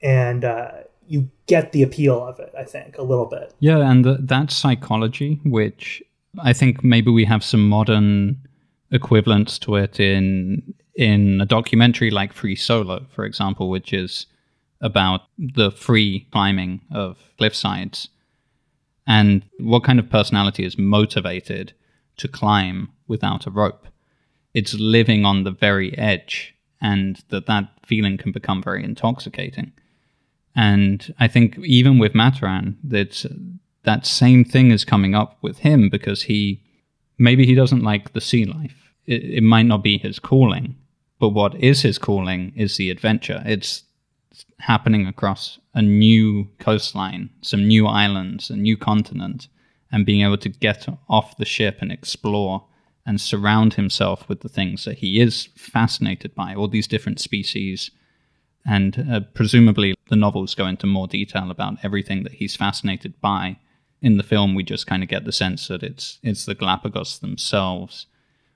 [0.03, 0.73] And uh,
[1.07, 3.55] you get the appeal of it, I think, a little bit.
[3.61, 6.03] Yeah, and th that psychology, which
[6.39, 8.37] I think maybe we have some modern
[8.91, 14.27] equivalents to it in in a documentary like Free Solo, for example, which is
[14.81, 18.09] about the free climbing of cliff sides
[19.07, 21.73] and what kind of personality is motivated
[22.17, 23.87] to climb without a rope.
[24.55, 29.73] It's living on the very edge, and that that feeling can become very intoxicating.
[30.55, 33.25] And I think even with Maturin, that
[33.85, 36.63] that same thing is coming up with him because he
[37.19, 38.93] maybe he doesn't like the sea life.
[39.07, 40.77] It, it might not be his calling,
[41.23, 43.45] but what is his calling is the adventure.
[43.47, 43.85] It's
[44.59, 49.47] happening across a new coastline, some new islands, a new continent,
[49.93, 52.65] and being able to get off the ship and explore
[53.07, 57.93] and surround himself with the things that he is fascinated by, all these different species.
[58.67, 63.59] And uh, presumably, the novels go into more detail about everything that he's fascinated by.
[64.01, 67.21] In the film, we just kind of get the sense that it's it's the Galapagos
[67.21, 68.07] themselves,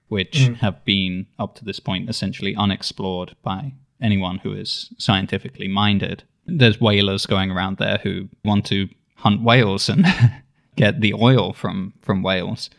[0.08, 0.56] which mm.
[0.56, 6.22] have been up to this point essentially unexplored by anyone who is scientifically minded.
[6.46, 10.06] There's whalers going around there who want to hunt whales and
[10.76, 12.70] get the oil from from whales.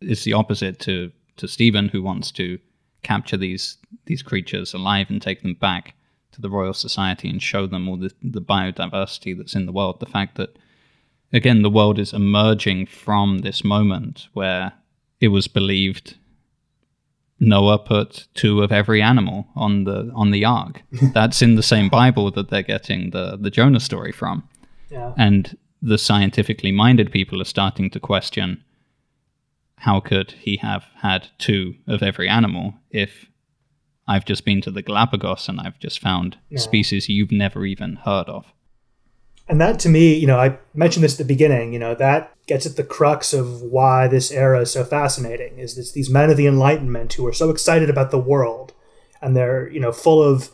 [0.00, 2.58] It's the opposite to to Stephen, who wants to
[3.02, 5.94] capture these these creatures alive and take them back
[6.32, 9.98] to the Royal Society and show them all the, the biodiversity that's in the world.
[9.98, 10.58] The fact that
[11.32, 14.72] again the world is emerging from this moment where
[15.20, 16.16] it was believed
[17.40, 20.82] Noah put two of every animal on the on the ark.
[21.14, 24.48] That's in the same Bible that they're getting the the Jonah story from.
[24.90, 25.12] Yeah.
[25.16, 28.64] And the scientifically minded people are starting to question
[29.76, 33.26] how could he have had two of every animal if
[34.08, 36.58] I've just been to the Galapagos and I've just found yeah.
[36.58, 38.46] species you've never even heard of.
[39.48, 42.34] And that to me, you know, I mentioned this at the beginning, you know, that
[42.46, 46.36] gets at the crux of why this era is so fascinating is these men of
[46.36, 48.74] the enlightenment who are so excited about the world
[49.22, 50.50] and they're, you know, full of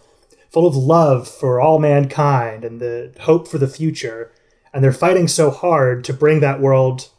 [0.50, 4.30] full of love for all mankind and the hope for the future.
[4.72, 7.10] And they're fighting so hard to bring that world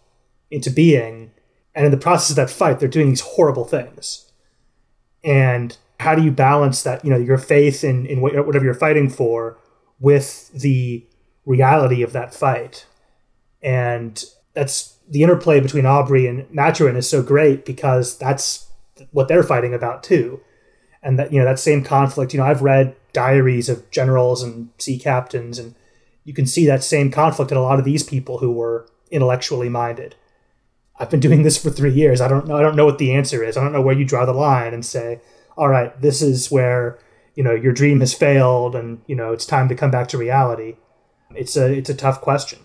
[0.49, 1.31] into being.
[1.73, 4.31] And in the process of that fight they're doing these horrible things.
[5.25, 9.09] And how do you balance that you know your faith in, in whatever you're fighting
[9.09, 9.57] for
[9.99, 11.05] with the
[11.45, 12.85] reality of that fight.
[13.61, 14.23] And
[14.53, 18.67] that's the interplay between Aubrey and Maturin is so great because that's
[19.11, 20.41] what they're fighting about too.
[21.03, 24.69] And that, you know, that same conflict, you know, I've read diaries of generals and
[24.79, 25.75] sea captains, and
[26.23, 29.69] you can see that same conflict in a lot of these people who were intellectually
[29.69, 30.15] minded.
[30.97, 32.21] I've been doing this for three years.
[32.21, 32.57] I don't know.
[32.57, 33.55] I don't know what the answer is.
[33.55, 35.21] I don't know where you draw the line and say,
[35.55, 36.97] all right, this is where
[37.35, 40.17] you know your dream has failed, and you know it's time to come back to
[40.17, 40.77] reality
[41.35, 42.59] it's a it's a tough question.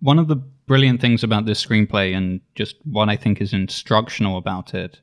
[0.00, 4.36] One of the brilliant things about this screenplay and just what I think is instructional
[4.38, 5.00] about it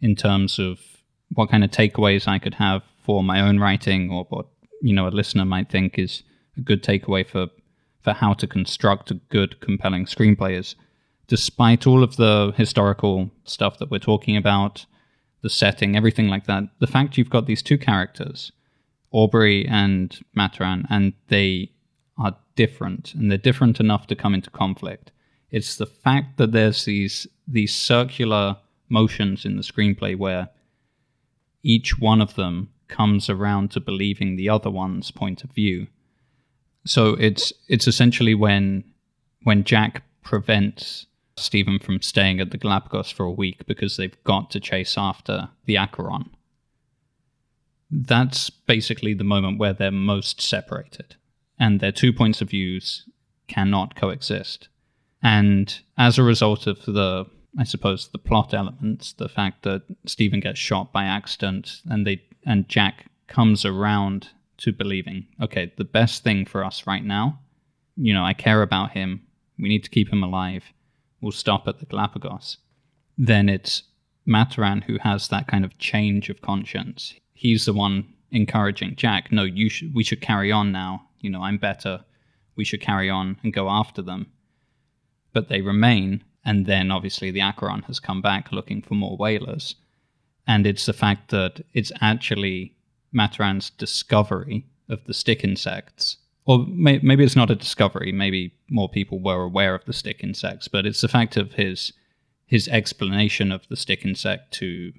[0.00, 0.80] in terms of
[1.34, 4.46] what kind of takeaways I could have for my own writing or what
[4.80, 6.22] you know a listener might think is
[6.56, 7.48] a good takeaway for
[8.02, 10.74] for how to construct a good compelling screenplay is
[11.28, 14.86] despite all of the historical stuff that we're talking about
[15.42, 18.52] the setting everything like that the fact you've got these two characters
[19.12, 21.70] Aubrey and Maturin and they
[22.54, 25.10] different and they're different enough to come into conflict.
[25.50, 28.56] It's the fact that there's these these circular
[28.88, 30.48] motions in the screenplay where
[31.62, 35.86] each one of them comes around to believing the other one's point of view.
[36.84, 38.84] So it's it's essentially when
[39.42, 41.06] when Jack prevents
[41.36, 45.48] Stephen from staying at the Galapagos for a week because they've got to chase after
[45.64, 46.30] the Acheron.
[47.90, 51.16] That's basically the moment where they're most separated
[51.62, 53.08] and their two points of views
[53.46, 54.68] cannot coexist.
[55.22, 57.26] And as a result of the,
[57.56, 62.20] I suppose, the plot elements, the fact that Stephen gets shot by accident and they
[62.44, 67.38] and Jack comes around to believing, okay, the best thing for us right now,
[67.94, 69.22] you know, I care about him.
[69.56, 70.64] We need to keep him alive.
[71.20, 72.56] We'll stop at the Galapagos.
[73.16, 73.84] Then it's
[74.26, 77.14] Maturin who has that kind of change of conscience.
[77.34, 81.42] He's the one encouraging Jack, no, you should we should carry on now you know,
[81.42, 82.04] I'm better,
[82.54, 84.26] we should carry on and go after them.
[85.32, 89.76] But they remain, and then obviously the Acheron has come back looking for more whalers.
[90.46, 92.74] And it's the fact that it's actually
[93.12, 96.18] Maturin's discovery of the stick insects.
[96.44, 100.22] Or may, maybe it's not a discovery, maybe more people were aware of the stick
[100.24, 101.92] insects, but it's the fact of his
[102.44, 104.92] his explanation of the stick insect to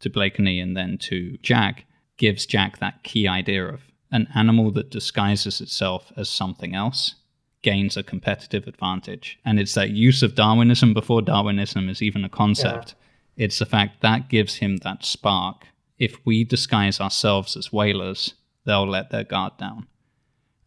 [0.00, 1.86] to Blakeney and then to Jack
[2.18, 7.16] gives Jack that key idea of an animal that disguises itself as something else
[7.62, 9.38] gains a competitive advantage.
[9.44, 12.94] And it's that use of Darwinism before Darwinism is even a concept.
[13.36, 13.44] Yeah.
[13.44, 15.66] It's the fact that gives him that spark.
[15.98, 18.34] If we disguise ourselves as whalers,
[18.64, 19.86] they'll let their guard down.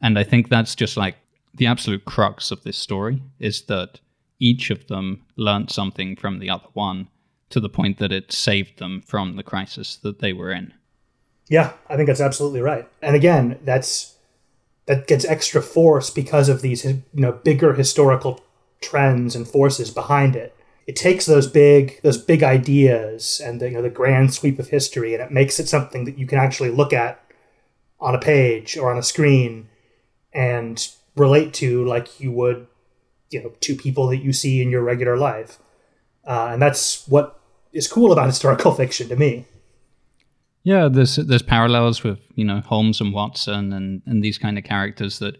[0.01, 1.17] And I think that's just like
[1.55, 3.99] the absolute crux of this story is that
[4.39, 7.07] each of them learned something from the other one
[7.49, 10.73] to the point that it saved them from the crisis that they were in.
[11.49, 12.87] Yeah, I think that's absolutely right.
[13.01, 14.15] And again, that's
[14.85, 18.41] that gets extra force because of these you know bigger historical
[18.81, 20.55] trends and forces behind it.
[20.87, 24.69] It takes those big those big ideas and the, you know the grand sweep of
[24.69, 27.23] history and it makes it something that you can actually look at
[27.99, 29.69] on a page or on a screen
[30.33, 32.67] and relate to like you would,
[33.29, 35.59] you know, two people that you see in your regular life.
[36.25, 37.39] Uh, and that's what
[37.71, 39.45] is cool about historical fiction to me.
[40.63, 44.63] Yeah, there's there's parallels with you know Holmes and Watson and and these kind of
[44.63, 45.37] characters that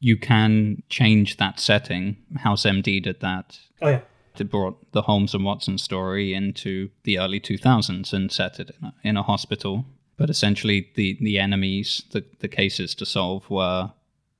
[0.00, 2.16] you can change that setting.
[2.36, 3.58] House MD did that.
[3.80, 4.00] Oh yeah.
[4.36, 8.86] It brought the Holmes and Watson story into the early 2000s and set it in
[8.88, 9.84] a, in a hospital.
[10.16, 13.92] But essentially, the the enemies, the the cases to solve were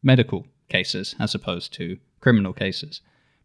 [0.02, 3.00] medical cases as opposed to criminal cases.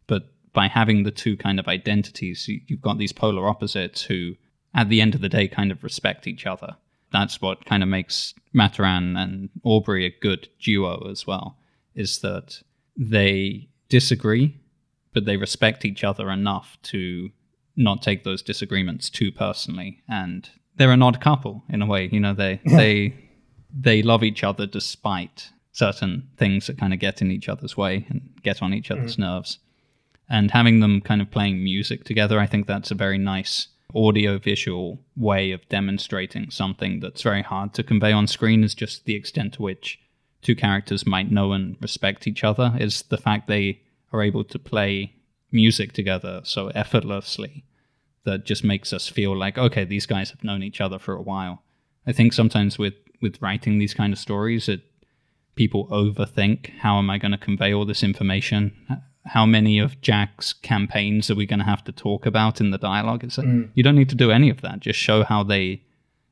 [0.06, 4.34] But by having the two kind of identities, you've got these polar opposites who,
[4.74, 6.76] at the end of the day, kind of respect each other.
[7.12, 11.58] That's what kind of makes Maturin and Aubrey a good duo as well,
[11.94, 12.62] is that
[12.96, 14.56] they disagree,
[15.12, 17.30] but they respect each other enough to
[17.76, 20.02] not take those disagreements too personally.
[20.08, 22.08] And they're an odd couple in a way.
[22.12, 23.14] You know, they they
[23.76, 28.06] they love each other despite certain things that kind of get in each other's way
[28.08, 29.20] and get on each other's mm.
[29.20, 29.58] nerves
[30.30, 34.38] and having them kind of playing music together, I think that's a very nice audio
[34.38, 39.14] visual way of demonstrating something that's very hard to convey on screen is just the
[39.14, 39.98] extent to which
[40.42, 43.80] two characters might know and respect each other is the fact they
[44.12, 45.14] are able to play
[45.52, 47.64] music together so effortlessly
[48.24, 51.22] that just makes us feel like okay these guys have known each other for a
[51.22, 51.62] while.
[52.06, 54.82] I think sometimes with with writing these kind of stories it
[55.54, 58.72] people overthink how am i going to convey all this information
[59.30, 62.78] how many of Jack's campaigns are we going to have to talk about in the
[62.78, 63.22] dialogue?
[63.22, 63.70] It's like, mm.
[63.74, 64.80] you don't need to do any of that.
[64.80, 65.82] Just show how they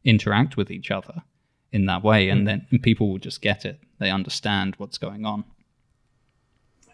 [0.05, 1.23] interact with each other
[1.71, 2.47] in that way, and mm.
[2.47, 3.79] then and people will just get it.
[4.01, 5.45] They understand what's going on.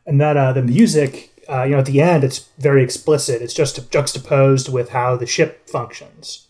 [0.04, 3.40] And that uh, the music, uh, you know, at the end, it's very explicit.
[3.40, 6.48] It's just juxtaposed with how the ship functions.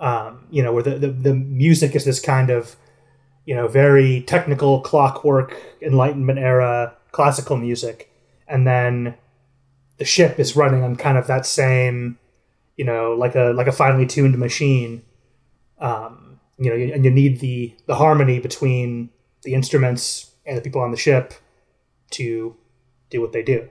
[0.00, 2.74] Um, you know, where the, the the music is this kind of,
[3.46, 8.10] you know, very technical clockwork Enlightenment era classical music
[8.48, 9.14] and then
[9.98, 12.18] the ship is running on kind of that same,
[12.76, 15.02] you know, like a like a finely tuned machine.
[15.78, 19.10] Um, you know, and you need the the harmony between
[19.42, 21.34] the instruments and the people on the ship
[22.10, 22.56] to
[23.10, 23.68] do what they do.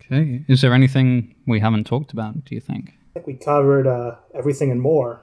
[0.00, 0.44] Okay.
[0.48, 2.44] Is there anything we haven't talked about?
[2.44, 2.94] Do you think?
[3.10, 5.22] I think we covered uh, everything and more.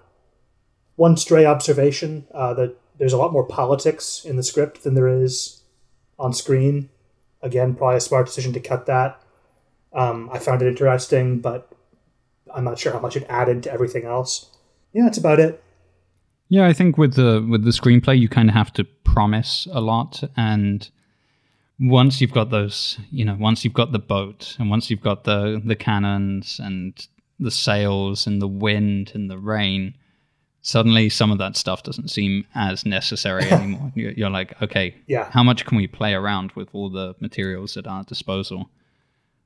[0.95, 5.07] One stray observation: uh, that there's a lot more politics in the script than there
[5.07, 5.61] is
[6.19, 6.89] on screen.
[7.41, 9.22] Again, probably a smart decision to cut that.
[9.93, 11.72] Um, I found it interesting, but
[12.53, 14.49] I'm not sure how much it added to everything else.
[14.93, 15.63] Yeah, that's about it.
[16.49, 19.80] Yeah, I think with the with the screenplay, you kind of have to promise a
[19.80, 20.89] lot, and
[21.80, 25.23] once you've got those, you know, once you've got the boat, and once you've got
[25.23, 27.07] the the cannons and
[27.39, 29.95] the sails and the wind and the rain,
[30.61, 33.91] suddenly some of that stuff doesn't seem as necessary anymore.
[33.95, 35.29] you're, like, okay, yeah.
[35.31, 38.69] how much can we play around with all the materials at our disposal?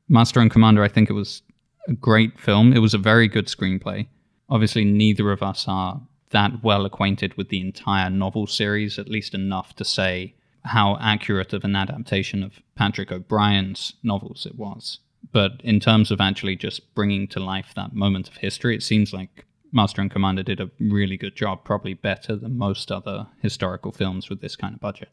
[0.08, 1.42] Master and Commander, I think it was
[1.88, 2.74] a great film.
[2.74, 4.08] It was a very good screenplay.
[4.50, 6.02] Obviously, neither of us are
[6.32, 10.36] that well acquainted with the entire novel series, at least enough to say
[10.66, 15.00] how accurate of an adaptation of Patrick O'Brian's novels it was.
[15.32, 19.14] But in terms of actually just bringing to life that moment of history, it seems
[19.14, 19.46] like
[19.76, 24.30] Master and Commander did a really good job, probably better than most other historical films
[24.30, 25.10] with this kind of budget.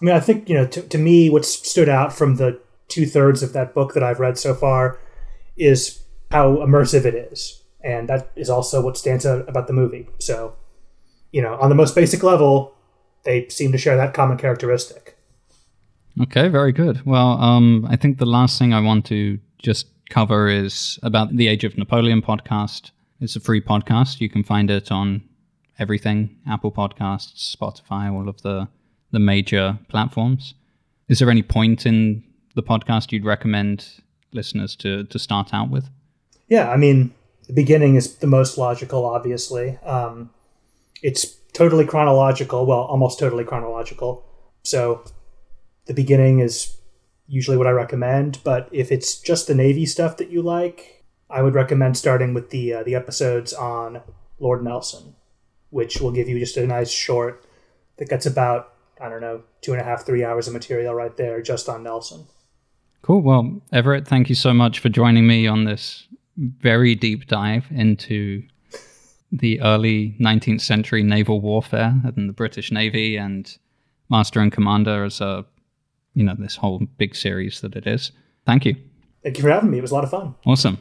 [0.00, 2.58] I mean, I think, you know, to, to me, what stood out from the
[2.88, 4.98] two thirds of that book that I've read so far
[5.56, 7.62] is how immersive it is.
[7.82, 10.08] And that is also what stands out about the movie.
[10.20, 10.54] So,
[11.32, 12.74] you know, on the most basic level,
[13.24, 15.18] they seem to share that common characteristic.
[16.22, 17.04] Okay, very good.
[17.04, 21.48] Well, um, I think the last thing I want to just cover is about the
[21.48, 22.90] Age of Napoleon podcast.
[23.20, 24.22] It's a free podcast.
[24.22, 25.22] You can find it on
[25.78, 28.68] everything Apple Podcasts, Spotify, all of the,
[29.10, 30.54] the major platforms.
[31.08, 32.24] Is there any point in
[32.54, 33.86] the podcast you'd recommend
[34.32, 35.90] listeners to, to start out with?
[36.48, 37.12] Yeah, I mean,
[37.46, 39.76] the beginning is the most logical, obviously.
[39.84, 40.30] Um,
[41.02, 44.24] it's totally chronological, well, almost totally chronological.
[44.62, 45.04] So
[45.84, 46.74] the beginning is
[47.26, 48.38] usually what I recommend.
[48.44, 50.99] But if it's just the Navy stuff that you like,
[51.30, 54.02] I would recommend starting with the uh, the episodes on
[54.38, 55.14] Lord Nelson,
[55.70, 57.44] which will give you just a nice short
[57.96, 61.16] that gets about I don't know two and a half three hours of material right
[61.16, 62.26] there just on Nelson.
[63.02, 63.22] Cool.
[63.22, 68.42] Well, Everett, thank you so much for joining me on this very deep dive into
[69.32, 73.56] the early 19th century naval warfare and the British Navy and
[74.10, 75.46] Master and Commander as a
[76.14, 78.10] you know this whole big series that it is.
[78.44, 78.74] Thank you.
[79.22, 79.78] Thank you for having me.
[79.78, 80.34] It was a lot of fun.
[80.46, 80.78] Awesome.